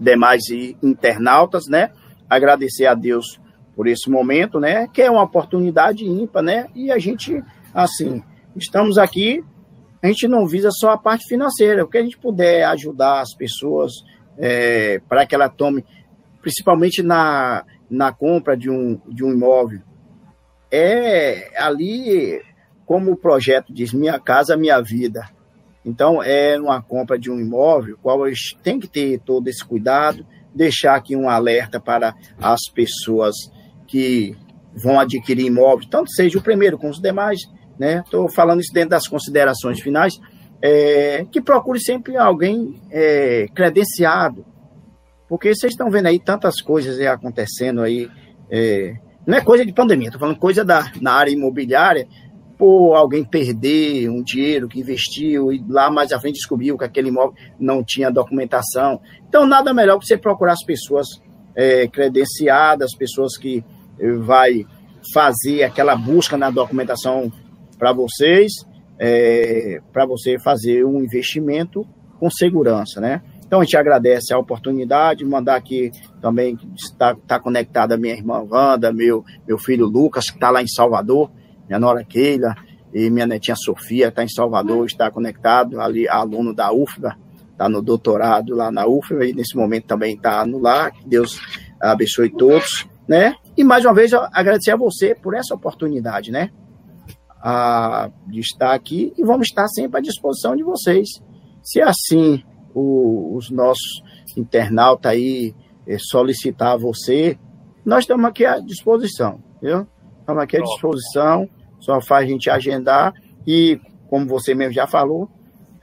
[0.00, 0.42] demais
[0.82, 1.92] internautas, né?
[2.28, 3.38] Agradecer a Deus
[3.76, 4.88] por esse momento, né?
[4.92, 6.66] Que é uma oportunidade ímpar, né?
[6.74, 7.40] E a gente,
[7.74, 8.22] assim,
[8.56, 9.44] estamos aqui,
[10.00, 13.34] a gente não visa só a parte financeira, o que a gente puder ajudar as
[13.34, 13.92] pessoas
[14.38, 15.84] é, para que ela tome,
[16.40, 19.80] principalmente na, na compra de um, de um imóvel,
[20.70, 22.40] é ali,
[22.86, 25.28] como o projeto diz, minha casa, minha vida.
[25.84, 28.20] Então, é uma compra de um imóvel, qual
[28.62, 33.34] tem que ter todo esse cuidado, deixar aqui um alerta para as pessoas
[33.86, 34.36] que
[34.82, 37.40] vão adquirir imóveis, tanto seja o primeiro como os demais,
[37.78, 38.02] né?
[38.04, 40.18] Estou falando isso dentro das considerações finais,
[40.62, 44.44] é, que procure sempre alguém é, credenciado,
[45.28, 48.08] porque vocês estão vendo aí tantas coisas aí acontecendo aí,
[48.50, 48.94] é,
[49.26, 52.06] não é coisa de pandemia, estou falando coisa da, na área imobiliária,
[52.56, 57.08] por alguém perder um dinheiro que investiu e lá mais à frente descobriu que aquele
[57.08, 59.00] imóvel não tinha documentação.
[59.28, 61.06] Então, nada melhor que você procurar as pessoas
[61.56, 63.64] é, credenciadas, pessoas que
[63.98, 64.64] eh, vai
[65.12, 67.30] fazer aquela busca na documentação
[67.76, 68.52] para vocês,
[68.98, 71.86] é, para você fazer um investimento
[72.18, 73.22] com segurança, né?
[73.46, 75.90] Então a gente agradece a oportunidade, mandar aqui
[76.20, 80.66] também está, está conectada minha irmã Wanda, meu, meu filho Lucas, que está lá em
[80.66, 81.30] Salvador,
[81.68, 82.54] minha nora Keila
[82.92, 87.16] e minha netinha Sofia, está em Salvador, está conectado, ali aluno da UFBA,
[87.52, 91.40] está no doutorado lá na UFBA, e nesse momento também está no lar, que Deus
[91.80, 93.34] abençoe todos, né?
[93.56, 96.50] E mais uma vez agradecer a você por essa oportunidade, né?
[97.46, 101.08] A, de estar aqui e vamos estar sempre à disposição de vocês.
[101.62, 102.42] Se assim
[102.74, 104.02] o, os nossos
[104.34, 105.54] internautas aí
[105.86, 107.38] eh, solicitar você,
[107.84, 109.86] nós estamos aqui à disposição, viu?
[110.20, 111.46] Estamos aqui à disposição,
[111.78, 113.12] só faz a gente agendar
[113.46, 115.28] e, como você mesmo já falou,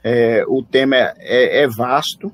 [0.02, 2.32] é, o tema é, é, é, vasto.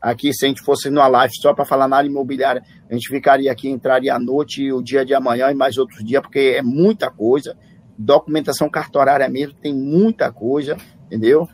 [0.00, 3.08] Aqui, se a gente fosse numa live só para falar na área imobiliária, a gente
[3.08, 6.62] ficaria aqui, entraria à noite o dia de amanhã e mais outros dias, porque é
[6.62, 7.56] muita coisa.
[7.96, 10.76] Documentação cartorária mesmo tem muita coisa,
[11.06, 11.48] entendeu?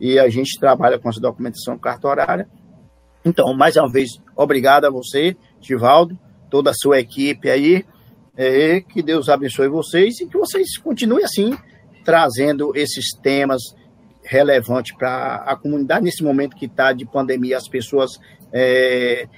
[0.00, 2.48] E a gente trabalha com essa documentação cartorária.
[3.24, 6.18] Então, mais uma vez, obrigado a você, Tivaldo,
[6.50, 7.84] toda a sua equipe aí.
[8.36, 11.56] É, que Deus abençoe vocês e que vocês continuem assim,
[12.04, 13.62] trazendo esses temas
[14.24, 18.18] relevantes para a comunidade nesse momento que está de pandemia, as pessoas
[18.52, 19.28] é,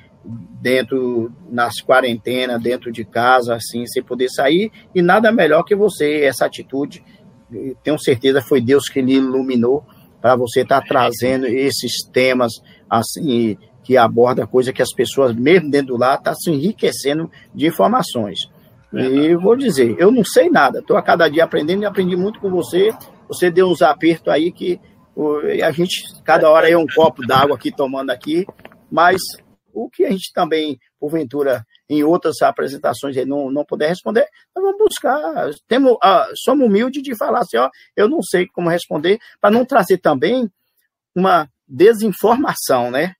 [0.61, 6.23] dentro nas quarentenas, dentro de casa, assim, sem poder sair, e nada melhor que você,
[6.25, 7.05] essa atitude,
[7.83, 9.85] tenho certeza foi Deus que lhe iluminou
[10.21, 12.53] para você estar tá trazendo esses temas
[12.91, 17.31] assim que aborda coisa que as pessoas mesmo dentro do lar estão tá se enriquecendo
[17.55, 18.51] de informações.
[18.93, 22.41] E vou dizer, eu não sei nada, estou a cada dia aprendendo e aprendi muito
[22.41, 22.93] com você.
[23.29, 24.81] Você deu uns apertos aí que
[25.63, 28.45] a gente, cada hora é um copo d'água aqui tomando aqui,
[28.91, 29.21] mas
[29.77, 34.79] o que a gente também, porventura, em outras apresentações não, não puder responder, nós vamos
[34.79, 35.51] buscar.
[35.69, 39.67] Temos, uh, somos humildes de falar assim, ó, eu não sei como responder, para não
[39.67, 40.51] trazer também
[41.15, 43.15] uma desinformação, né?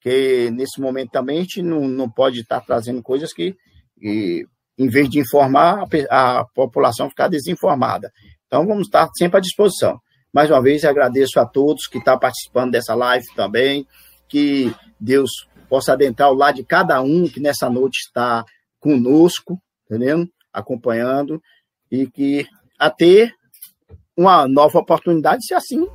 [0.00, 3.56] Que nesse momento também a gente não, não pode estar trazendo coisas que,
[3.98, 4.46] que
[4.78, 8.12] em vez de informar, a, a população ficar desinformada.
[8.46, 9.98] Então, vamos estar sempre à disposição.
[10.32, 13.86] Mais uma vez, agradeço a todos que estão participando dessa live também,
[14.28, 15.30] que Deus
[15.68, 18.44] possa adentrar o lado de cada um que nessa noite está
[18.80, 20.26] conosco, entendeu?
[20.52, 21.42] Acompanhando,
[21.90, 22.46] e que
[22.78, 23.34] a ter
[24.16, 25.86] uma nova oportunidade, se assim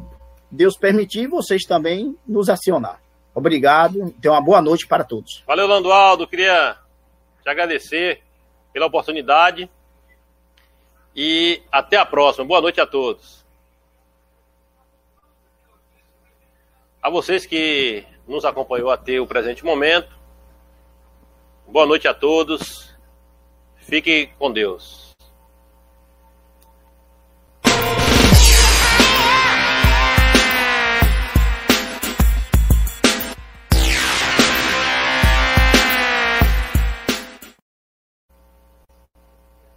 [0.51, 3.01] Deus permitir, vocês também nos acionar.
[3.33, 5.43] Obrigado, tenha uma boa noite para todos.
[5.47, 6.77] Valeu, Landualdo, queria
[7.41, 8.21] te agradecer
[8.71, 9.69] pela oportunidade.
[11.15, 12.45] E até a próxima.
[12.45, 13.45] Boa noite a todos.
[17.01, 20.17] A vocês que nos acompanhou até o presente momento.
[21.67, 22.93] Boa noite a todos.
[23.77, 25.02] Fiquem com Deus.